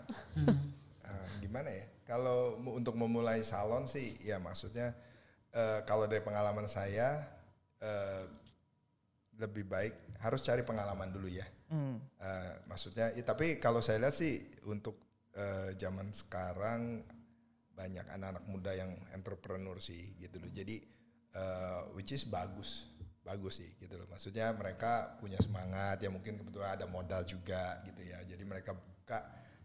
Ah, 1.07 1.29
gimana 1.45 1.71
ya? 1.71 1.87
Kalau 2.05 2.57
untuk 2.73 2.97
memulai 2.97 3.41
salon 3.41 3.85
sih, 3.85 4.17
ya 4.21 4.41
maksudnya 4.41 4.97
eh, 5.55 5.81
kalau 5.87 6.11
dari 6.11 6.21
pengalaman 6.21 6.67
saya 6.67 7.23
eh, 7.79 8.27
lebih 9.39 9.67
baik 9.67 9.95
harus 10.23 10.43
cari 10.43 10.63
pengalaman 10.67 11.11
dulu 11.11 11.31
ya. 11.31 11.47
Hmm. 11.71 11.99
Eh, 12.21 12.55
maksudnya, 12.71 13.11
ya, 13.15 13.23
tapi 13.25 13.59
kalau 13.59 13.81
saya 13.83 14.03
lihat 14.03 14.15
sih 14.15 14.43
untuk 14.69 14.99
eh, 15.35 15.75
zaman 15.79 16.11
sekarang 16.15 17.03
banyak 17.75 18.07
anak-anak 18.07 18.45
muda 18.47 18.71
yang 18.71 18.95
entrepreneur 19.11 19.75
sih 19.83 20.15
gitu 20.23 20.39
loh. 20.39 20.51
Jadi 20.51 20.77
eh, 21.35 21.81
which 21.99 22.15
is 22.15 22.27
bagus, 22.31 22.87
bagus 23.27 23.59
sih 23.59 23.71
gitu 23.83 23.99
loh. 23.99 24.07
Maksudnya 24.07 24.55
mereka 24.55 25.19
punya 25.19 25.39
semangat 25.43 25.99
ya 25.99 26.11
mungkin 26.15 26.39
kebetulan 26.39 26.79
ada 26.79 26.87
modal 26.87 27.27
juga 27.27 27.83
gitu 27.83 28.07
ya. 28.07 28.23
Jadi 28.23 28.43
mereka 28.47 28.77
buka. 28.79 29.19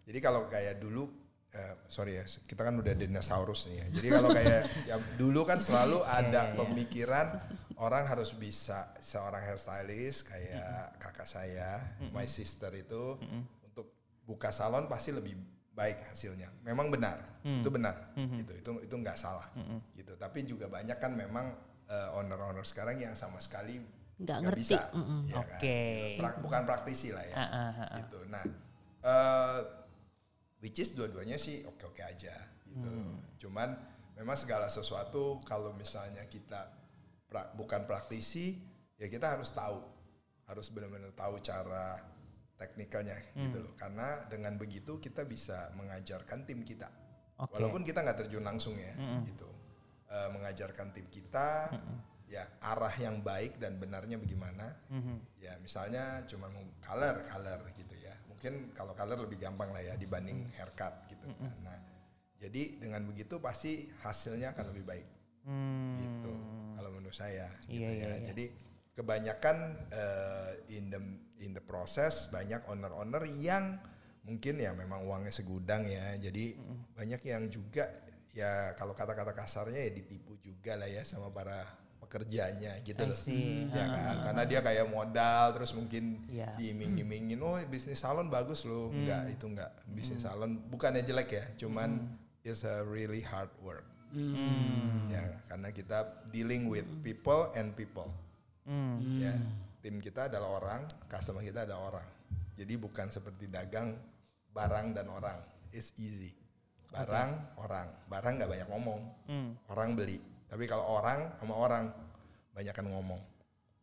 Jadi 0.10 0.18
kalau 0.18 0.50
kayak 0.50 0.82
dulu 0.82 1.29
eh, 1.50 1.74
sorry 1.90 2.22
ya 2.22 2.24
kita 2.26 2.62
kan 2.62 2.78
udah 2.78 2.94
dinosaurus 2.94 3.66
nih 3.70 3.78
ya. 3.82 3.86
Jadi 3.98 4.08
kalau 4.14 4.30
kayak 4.30 4.62
ya 4.90 4.96
dulu 5.18 5.42
kan 5.48 5.58
selalu 5.58 6.06
ada 6.06 6.54
pemikiran 6.54 7.42
orang 7.80 8.06
harus 8.06 8.36
bisa 8.36 8.92
seorang 9.00 9.40
hairstylist 9.42 10.28
kayak 10.28 11.00
kakak 11.00 11.26
saya, 11.26 11.80
my 12.12 12.28
sister 12.28 12.70
itu 12.76 13.16
untuk 13.64 13.88
buka 14.28 14.52
salon 14.52 14.86
pasti 14.92 15.16
lebih 15.16 15.34
baik 15.74 16.12
hasilnya. 16.12 16.52
Memang 16.68 16.92
benar, 16.92 17.40
itu 17.42 17.70
benar, 17.72 18.12
gitu. 18.16 18.52
Itu 18.52 18.72
itu 18.84 18.96
nggak 19.00 19.16
salah, 19.16 19.48
gitu. 19.96 20.14
Tapi 20.20 20.44
juga 20.44 20.68
banyak 20.68 21.00
kan 21.00 21.16
memang 21.16 21.56
eh, 21.88 22.18
owner-owner 22.20 22.68
sekarang 22.68 23.00
yang 23.00 23.16
sama 23.16 23.40
sekali 23.40 23.80
Nggak 24.20 24.40
ngerti, 24.44 24.60
bisa, 24.60 24.92
mm-mm. 24.92 25.20
ya 25.32 25.40
kan? 25.40 25.60
Oke. 25.64 25.80
Prak- 26.20 26.40
bukan 26.44 26.62
praktisi 26.68 27.16
lah 27.16 27.24
ya, 27.24 27.36
ah. 27.40 27.98
gitu. 28.04 28.20
Nah, 28.28 28.44
eh, 29.08 29.60
which 30.60 30.80
is 30.80 30.92
dua-duanya 30.94 31.40
sih 31.40 31.64
oke-oke 31.64 32.04
aja, 32.04 32.36
gitu. 32.68 32.90
Cuman 33.48 33.72
memang 34.16 34.36
segala 34.36 34.68
sesuatu 34.68 35.40
kalau 35.48 35.72
misalnya 35.74 36.28
kita 36.28 36.68
pra- 37.28 37.52
bukan 37.56 37.88
praktisi, 37.88 38.60
ya 39.00 39.08
kita 39.08 39.32
harus 39.40 39.52
tahu, 39.56 39.80
harus 40.48 40.68
benar-benar 40.70 41.16
tahu 41.16 41.40
cara 41.40 42.04
teknikalnya 42.60 43.16
gitu 43.48 43.64
loh. 43.64 43.74
Karena 43.80 44.28
dengan 44.28 44.60
begitu 44.60 45.00
kita 45.00 45.24
bisa 45.24 45.72
mengajarkan 45.80 46.44
tim 46.44 46.68
kita. 46.68 46.92
Oke. 47.40 47.56
Walaupun 47.56 47.88
kita 47.88 48.04
nggak 48.04 48.28
terjun 48.28 48.44
langsung 48.44 48.76
ya, 48.76 48.92
gitu. 49.24 49.48
Eh, 50.10 50.30
mengajarkan 50.36 50.92
tim 50.92 51.08
kita, 51.08 51.72
ya 52.28 52.44
arah 52.60 52.92
yang 53.00 53.24
baik 53.24 53.62
dan 53.62 53.80
benarnya 53.80 54.20
bagaimana. 54.20 54.76
Ya 55.40 55.56
misalnya 55.64 56.28
cuma 56.28 56.52
color, 56.84 57.24
color 57.32 57.62
gitu. 57.80 57.89
Mungkin 58.40 58.72
kalau 58.72 58.96
color 58.96 59.20
lebih 59.20 59.36
gampang 59.36 59.76
lah 59.76 59.84
ya 59.84 60.00
dibanding 60.00 60.48
haircut 60.56 60.96
gitu. 61.12 61.28
kan. 61.28 61.52
Nah, 61.60 61.76
jadi 62.40 62.80
dengan 62.80 63.04
begitu 63.04 63.44
pasti 63.44 63.92
hasilnya 64.00 64.56
akan 64.56 64.72
lebih 64.72 64.88
baik 64.88 65.08
Hmm. 65.40 65.96
gitu 66.00 66.32
kalau 66.76 66.92
menurut 66.92 67.16
saya 67.16 67.48
gitu 67.68 67.80
Iya, 67.84 67.90
ya 67.90 67.96
iya, 67.96 68.08
iya. 68.16 68.26
jadi 68.32 68.46
kebanyakan 68.94 69.58
eh, 69.90 70.52
in 70.76 70.88
the 70.88 71.00
in 71.40 71.52
the 71.52 71.64
process 71.64 72.28
banyak 72.28 72.60
owner-owner 72.68 73.24
yang 73.28 73.80
mungkin 74.24 74.60
ya 74.60 74.76
memang 74.76 75.04
uangnya 75.04 75.32
segudang 75.32 75.88
ya 75.88 76.16
jadi 76.20 76.56
banyak 76.94 77.22
yang 77.24 77.48
juga 77.48 77.88
ya 78.32 78.76
kalau 78.76 78.92
kata-kata 78.92 79.32
kasarnya 79.32 79.80
ya 79.80 79.92
ditipu 79.96 80.36
juga 80.40 80.76
lah 80.76 80.92
ya 80.92 81.04
sama 81.04 81.32
para 81.32 81.64
pekerjanya 82.10 82.74
gitu 82.82 83.06
loh. 83.06 83.14
ya 83.70 83.86
kan? 83.86 84.16
karena 84.26 84.44
dia 84.50 84.60
kayak 84.66 84.90
modal 84.90 85.54
terus 85.54 85.78
mungkin 85.78 86.26
Iya. 86.26 86.58
diiming-imingin 86.58 87.38
oh 87.38 87.62
bisnis 87.70 88.02
salon 88.02 88.34
bagus 88.34 88.66
loh. 88.66 88.90
Hmm. 88.90 89.06
enggak 89.06 89.24
itu 89.30 89.46
enggak. 89.46 89.72
Bisnis 89.86 90.26
salon 90.26 90.58
bukannya 90.74 91.06
jelek 91.06 91.30
ya 91.30 91.46
cuman 91.62 92.10
it's 92.42 92.66
a 92.66 92.82
really 92.82 93.22
hard 93.22 93.54
work. 93.62 93.86
Ya 95.14 95.22
karena 95.46 95.70
kita 95.70 96.26
dealing 96.34 96.66
with 96.66 96.90
people 97.06 97.54
and 97.54 97.78
people. 97.78 98.10
Hmm. 98.66 98.98
ya 99.22 99.38
tim 99.86 100.02
kita 100.02 100.26
adalah 100.34 100.58
orang 100.58 100.82
customer 101.06 101.46
kita 101.46 101.70
ada 101.70 101.78
orang. 101.78 102.10
Jadi 102.58 102.74
bukan 102.76 103.14
seperti 103.14 103.46
dagang 103.46 103.94
barang 104.50 104.98
dan 104.98 105.14
orang. 105.14 105.38
It's 105.70 105.94
easy. 106.02 106.34
Barang 106.90 107.38
orang. 107.62 107.86
Barang 108.10 108.42
nggak 108.42 108.50
banyak 108.50 108.68
ngomong. 108.74 109.02
Hmm. 109.30 109.54
orang 109.70 109.94
beli 109.94 110.18
tapi 110.50 110.66
kalau 110.66 110.84
orang 110.90 111.30
sama 111.38 111.54
orang 111.54 111.84
banyak 112.52 112.74
kan 112.74 112.86
ngomong 112.86 113.22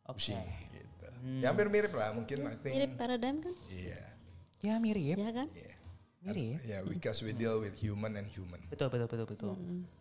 Oke. 0.04 0.18
pusing 0.18 0.42
gitu 0.68 1.06
ya 1.40 1.48
hampir 1.48 1.66
mirip 1.66 1.90
lah 1.90 2.12
mungkin 2.12 2.44
I 2.44 2.54
think 2.58 2.74
Mirip 2.74 2.92
paradigm 2.94 3.36
kan? 3.40 3.54
iya 3.70 4.02
Ya 4.60 4.82
mirip. 4.82 5.14
Ya 5.14 5.30
kan? 5.30 5.46
iya 5.54 5.74
Mirip. 6.20 6.58
ya 6.66 6.78
because 6.82 7.22
we 7.22 7.30
deal 7.30 7.62
with 7.62 7.78
human 7.78 8.18
and 8.18 8.26
human 8.26 8.58
Betul 8.66 8.90
betul 8.90 9.06
betul 9.06 9.26
betul. 9.30 9.54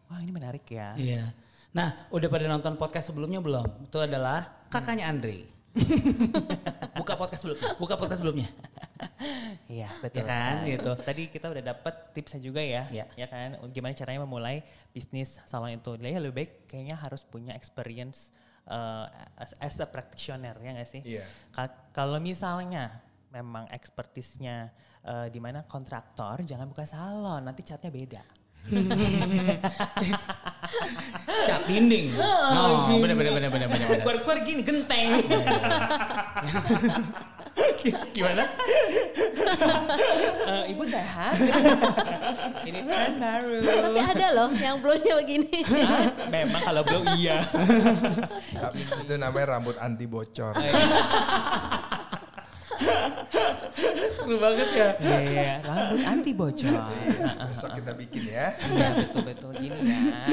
Wah 0.05 0.17
ini 0.17 0.33
menarik 0.33 0.65
ya. 0.65 0.97
Iya. 0.97 1.33
Nah, 1.69 2.07
udah 2.09 2.29
pada 2.31 2.45
nonton 2.47 2.77
podcast 2.77 3.11
sebelumnya 3.11 3.41
belum? 3.41 3.85
Itu 3.85 3.99
adalah 3.99 4.65
kakaknya 4.71 5.05
Andre. 5.05 5.43
buka 6.99 7.13
podcast 7.15 7.41
sebelum, 7.43 7.57
buka 7.77 7.95
podcast 7.99 8.19
sebelumnya. 8.23 8.47
Iya 9.67 9.89
betul. 9.99 10.23
Ya 10.23 10.25
kan, 10.25 10.53
sekali. 10.63 10.71
gitu. 10.77 10.91
Tadi 11.03 11.23
kita 11.27 11.45
udah 11.51 11.63
dapat 11.65 11.93
tipsnya 12.15 12.39
juga 12.39 12.61
ya, 12.63 12.87
Iya. 12.89 13.05
ya 13.15 13.27
kan. 13.27 13.59
Gimana 13.69 13.91
caranya 13.91 14.23
memulai 14.23 14.63
bisnis 14.95 15.37
salon 15.45 15.75
itu? 15.75 15.97
Ya 15.99 16.19
lebih 16.21 16.35
baik 16.35 16.51
kayaknya 16.69 16.95
harus 16.95 17.27
punya 17.27 17.51
experience 17.57 18.31
uh, 18.69 19.09
as, 19.35 19.51
as 19.59 19.75
a 19.83 19.87
practitioner 19.89 20.55
ya 20.63 20.71
nggak 20.71 20.89
sih? 20.89 21.01
Iya. 21.03 21.25
Ka- 21.51 21.91
Kalau 21.91 22.17
misalnya 22.23 23.03
memang 23.35 23.67
ekspertisnya 23.67 24.71
uh, 25.03 25.27
di 25.27 25.43
mana 25.43 25.67
kontraktor, 25.67 26.39
jangan 26.47 26.71
buka 26.71 26.87
salon, 26.87 27.43
nanti 27.43 27.67
catnya 27.67 27.91
beda. 27.91 28.23
Cat 31.45 31.61
dinding. 31.69 32.17
Oh, 32.17 32.97
bener 32.97 33.13
bener 33.13 33.31
bener 33.37 33.49
bener 33.53 33.67
bener. 33.69 33.71
bener. 33.85 34.01
Keluar-keluar 34.01 34.41
gini 34.41 34.65
genteng. 34.65 35.09
Gimana? 38.17 38.43
Eh, 40.45 40.73
Ibu 40.73 40.83
sehat? 40.89 41.37
Ini 42.67 42.79
tren 42.89 43.13
baru. 43.21 43.61
Tapi 43.61 43.99
ada 44.01 44.27
loh 44.33 44.49
yang 44.57 44.81
blownya 44.81 45.13
begini. 45.21 45.61
Hah? 45.85 46.09
Memang 46.33 46.61
kalau 46.65 46.81
belum 46.81 47.05
iya. 47.15 47.37
Tapi 48.49 48.81
itu 48.81 49.13
namanya 49.15 49.55
rambut 49.55 49.77
anti 49.77 50.09
bocor 50.09 50.57
Seru 54.15 54.37
banget 54.37 54.69
ya. 54.71 54.89
Iya, 54.97 55.17
iya. 55.21 55.53
rambut 55.61 56.01
anti 56.03 56.31
bocor. 56.31 56.71
Iya, 56.71 57.27
besok 57.47 57.69
kita 57.75 57.91
bikin 57.93 58.23
ya 58.27 58.47
Iya 58.55 58.87
betul-betul 58.99 59.51
gini 59.57 59.79
ya. 59.81 60.23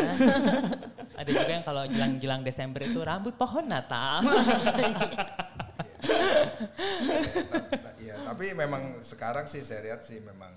Ada 1.12 1.30
juga 1.30 1.52
yang 1.52 1.64
kalau 1.64 1.82
jelang-jelang 1.86 2.40
Desember 2.42 2.80
itu 2.82 3.00
rambut 3.00 3.34
pohon 3.36 3.66
Natal. 3.66 4.22
Nah, 6.62 7.94
Iya, 7.98 8.14
tapi 8.26 8.50
memang 8.52 8.98
sekarang 9.02 9.46
sih 9.46 9.62
saya 9.62 9.80
lihat 9.86 10.02
sih 10.02 10.18
memang 10.18 10.50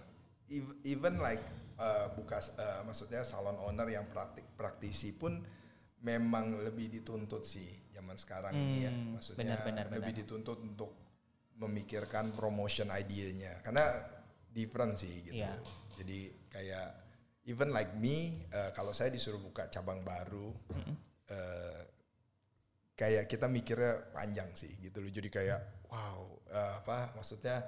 ev- 0.49 0.77
even 0.83 1.21
like 1.21 1.41
uh, 1.77 2.09
buka 2.13 2.41
uh, 2.57 2.81
maksudnya 2.83 3.21
salon 3.21 3.55
owner 3.61 3.85
yang 3.85 4.09
praktik 4.09 4.45
praktisi 4.57 5.13
pun 5.13 5.45
memang 6.01 6.61
lebih 6.61 6.89
dituntut 6.89 7.45
sih 7.45 7.65
zaman 7.93 8.17
sekarang 8.17 8.53
ini 8.53 8.77
ya. 8.83 8.91
Hmm, 8.91 9.17
Maksudnya 9.17 9.57
benar, 9.57 9.59
benar, 9.61 9.85
lebih 9.93 10.11
benar. 10.13 10.21
dituntut 10.25 10.57
untuk 10.61 10.91
memikirkan 11.55 12.35
promotion 12.35 12.91
idenya 12.91 13.63
karena 13.63 13.83
different 14.51 14.99
sih 14.99 15.23
gitu. 15.23 15.39
Iya. 15.39 15.55
Jadi 15.95 16.19
kayak 16.51 16.87
even 17.47 17.71
like 17.71 17.91
me 17.99 18.43
uh, 18.51 18.71
kalau 18.75 18.91
saya 18.91 19.11
disuruh 19.11 19.39
buka 19.39 19.67
cabang 19.71 20.03
baru 20.03 20.51
uh, 21.31 21.81
kayak 22.95 23.27
kita 23.27 23.51
mikirnya 23.51 24.11
panjang 24.15 24.51
sih 24.55 24.71
gitu 24.79 25.03
loh. 25.03 25.11
Jadi 25.11 25.27
kayak 25.27 25.59
wow 25.91 26.23
eh, 26.47 26.73
apa 26.79 27.11
maksudnya 27.19 27.59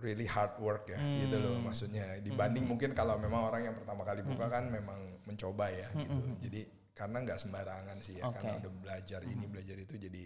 really 0.00 0.24
hard 0.24 0.56
work 0.64 0.88
ya 0.88 0.96
gitu 1.20 1.36
loh 1.36 1.60
maksudnya 1.60 2.16
dibanding 2.24 2.64
mungkin 2.64 2.96
kalau 2.96 3.20
memang 3.20 3.52
orang 3.52 3.68
yang 3.68 3.76
pertama 3.76 4.00
kali 4.00 4.24
buka 4.24 4.48
kan 4.48 4.72
memang 4.72 5.20
mencoba 5.28 5.68
ya 5.68 5.88
gitu. 5.92 6.16
Jadi 6.48 6.60
karena 6.96 7.16
nggak 7.24 7.40
sembarangan 7.40 7.96
sih 8.00 8.16
ya 8.20 8.28
Oke. 8.28 8.40
karena 8.40 8.60
udah 8.60 8.72
belajar 8.80 9.20
ini 9.24 9.44
belajar 9.48 9.76
itu 9.76 9.94
jadi 9.96 10.24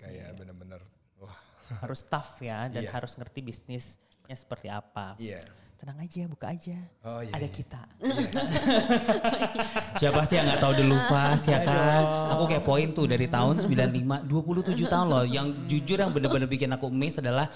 kayak 0.00 0.36
bener-bener 0.36 0.80
wah 1.20 1.36
harus 1.82 2.00
tough 2.06 2.38
ya 2.40 2.68
dan 2.68 2.84
Iya. 2.84 2.90
harus 2.92 3.16
ngerti 3.16 3.40
bisnisnya 3.42 4.36
seperti 4.36 4.68
apa. 4.68 5.16
iya. 5.18 5.40
Tenang 5.82 5.98
aja, 5.98 6.22
buka 6.30 6.54
aja. 6.54 6.78
Oh 7.02 7.26
iya. 7.26 7.34
Ada 7.34 7.42
iya. 7.42 7.50
kita. 7.50 7.82
Siapa 9.98 10.22
sih 10.30 10.38
yang 10.38 10.46
nggak 10.46 10.62
tahu 10.62 10.78
The 10.78 10.84
Lufas 10.86 11.42
ya 11.42 11.58
kan? 11.58 12.02
Aku 12.38 12.46
kayak 12.46 12.62
poin 12.62 12.94
tuh 12.94 13.10
dari 13.10 13.26
tahun 13.26 13.58
95, 13.66 14.30
27 14.30 14.78
tahun 14.86 15.06
loh. 15.10 15.26
Yang 15.26 15.46
jujur 15.66 15.98
yang 15.98 16.14
bener-bener 16.14 16.46
bikin 16.46 16.70
aku 16.70 16.86
amazed 16.86 17.18
adalah 17.18 17.50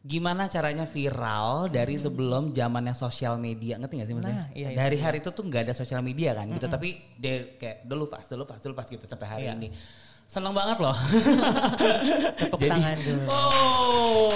gimana 0.00 0.48
caranya 0.48 0.88
viral 0.88 1.68
dari 1.68 1.92
sebelum 1.92 2.56
zamannya 2.56 2.96
sosial 2.96 3.36
media 3.36 3.76
ngerti 3.76 4.00
gak 4.00 4.08
sih 4.08 4.14
maksudnya? 4.16 4.48
Nah, 4.48 4.48
iya, 4.56 4.68
iya, 4.72 4.76
dari 4.76 4.96
hari 4.96 5.20
itu 5.20 5.28
tuh 5.28 5.44
nggak 5.44 5.68
ada 5.68 5.74
sosial 5.76 6.00
media 6.00 6.32
kan 6.32 6.48
gitu 6.48 6.66
tapi 6.66 6.96
dia 7.20 7.52
kayak 7.60 7.84
The 7.84 7.96
Lufas, 7.96 8.24
The 8.24 8.36
Lufas, 8.40 8.58
The 8.64 8.68
Lufas 8.72 8.88
gitu 8.88 9.04
sampai 9.04 9.28
hari 9.28 9.44
Iya. 9.44 9.60
ini. 9.60 9.68
Seneng 10.24 10.54
banget 10.54 10.78
loh. 10.78 10.94
Tepuk 12.40 12.60
tangan 12.62 12.96
dulu. 12.96 13.26
Oh. 13.28 14.30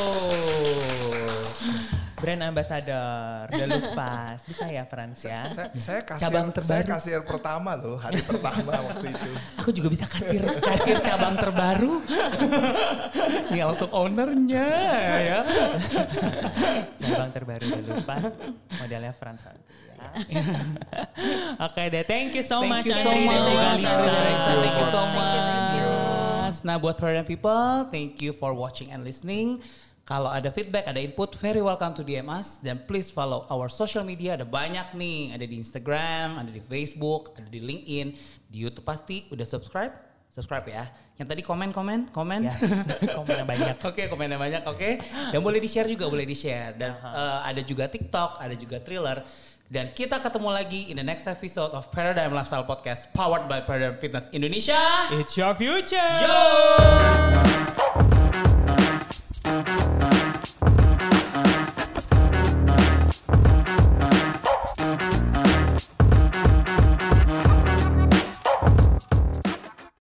Brand 2.24 2.40
ambassador, 2.40 3.44
The 3.52 3.66
Lupas. 3.68 4.48
Bisa 4.48 4.64
ya 4.64 4.88
Frans 4.88 5.20
ya? 5.20 5.44
Saya, 5.44 5.68
saya 5.76 6.00
kasir, 6.00 6.24
Cabang 6.24 6.48
saya 6.48 6.56
terbaru. 6.56 6.88
kasir 6.96 7.20
pertama 7.20 7.70
loh, 7.76 8.00
hari 8.00 8.24
pertama 8.24 8.72
waktu 8.80 9.12
itu. 9.12 9.30
Aku 9.60 9.68
juga 9.70 9.88
bisa 9.92 10.08
kasir 10.08 10.40
kasir 10.40 10.96
cabang 11.04 11.36
terbaru. 11.36 12.00
Ini 13.52 13.60
langsung 13.60 13.92
ownernya 13.92 14.66
ya. 15.20 15.40
Cabang 16.96 17.30
terbaru 17.30 17.64
The 17.68 17.82
Lupas. 17.84 18.24
Modelnya 18.80 19.12
Frans 19.12 19.44
ya. 19.44 19.52
Oke 21.60 21.82
deh, 21.92 22.04
thank 22.04 22.32
you 22.32 22.44
so 22.44 22.64
Thank 22.64 22.72
much. 22.72 22.86
you 22.88 22.96
so 22.96 23.12
much. 23.12 23.44
Thank 23.52 23.84
you, 23.84 23.92
Lisa. 23.92 23.92
Lisa. 24.00 24.52
Thank 24.64 24.76
you 24.80 24.88
so 24.88 25.00
Thank 25.04 25.12
you, 25.12 25.42
thank 25.44 25.68
you. 25.76 25.88
much. 26.48 26.56
Nah 26.64 26.76
buat 26.80 26.96
Paradigm 26.96 27.28
people, 27.28 27.84
thank 27.92 28.16
you 28.20 28.32
for 28.32 28.56
watching 28.56 28.88
and 28.88 29.04
listening. 29.04 29.60
Kalau 30.05 30.28
ada 30.28 30.52
feedback, 30.52 30.84
ada 30.84 31.00
input, 31.00 31.32
very 31.40 31.64
welcome 31.64 31.96
to 31.96 32.05
DM 32.05 32.28
us. 32.28 32.61
Dan 32.61 32.84
please 32.84 33.09
follow 33.09 33.48
our 33.48 33.72
social 33.72 34.05
media. 34.05 34.36
Ada 34.36 34.44
banyak 34.44 34.92
nih. 34.92 35.32
Ada 35.32 35.44
di 35.48 35.57
Instagram, 35.57 36.44
ada 36.44 36.52
di 36.52 36.61
Facebook, 36.61 37.32
ada 37.40 37.48
di 37.48 37.57
LinkedIn. 37.57 38.12
Di 38.52 38.59
Youtube 38.61 38.84
pasti 38.84 39.24
udah 39.32 39.48
subscribe. 39.48 39.96
Subscribe 40.28 40.66
ya. 40.68 40.84
Yang 41.16 41.28
tadi 41.32 41.42
komen-komen, 41.46 42.12
komen. 42.12 42.40
Yes, 42.44 42.61
komen 43.16 43.32
yang 43.32 43.48
banyak. 43.48 43.80
Oke, 43.88 44.11
komennya 44.12 44.36
banyak, 44.36 44.66
oke. 44.66 44.90
Dan 45.30 45.40
boleh 45.40 45.62
di-share 45.62 45.86
juga, 45.86 46.11
boleh 46.11 46.26
di-share. 46.26 46.74
Dan 46.74 46.90
eh, 46.90 47.38
ada 47.55 47.62
juga 47.62 47.86
TikTok, 47.86 48.42
ada 48.42 48.52
juga 48.59 48.82
Thriller. 48.82 49.22
Dan 49.70 49.94
kita 49.96 50.20
ketemu 50.20 50.50
lagi 50.52 50.90
in 50.92 50.98
the 51.00 51.07
next 51.07 51.24
episode 51.30 51.70
of 51.72 51.88
Paradigm 51.94 52.34
Lifestyle 52.34 52.66
Podcast 52.66 53.09
powered 53.14 53.46
by 53.46 53.62
Paradigm 53.62 53.96
Fitness 53.96 54.28
Indonesia. 54.34 55.09
It's 55.16 55.38
your 55.38 55.55
future. 55.57 56.12
Yo! 56.20 58.13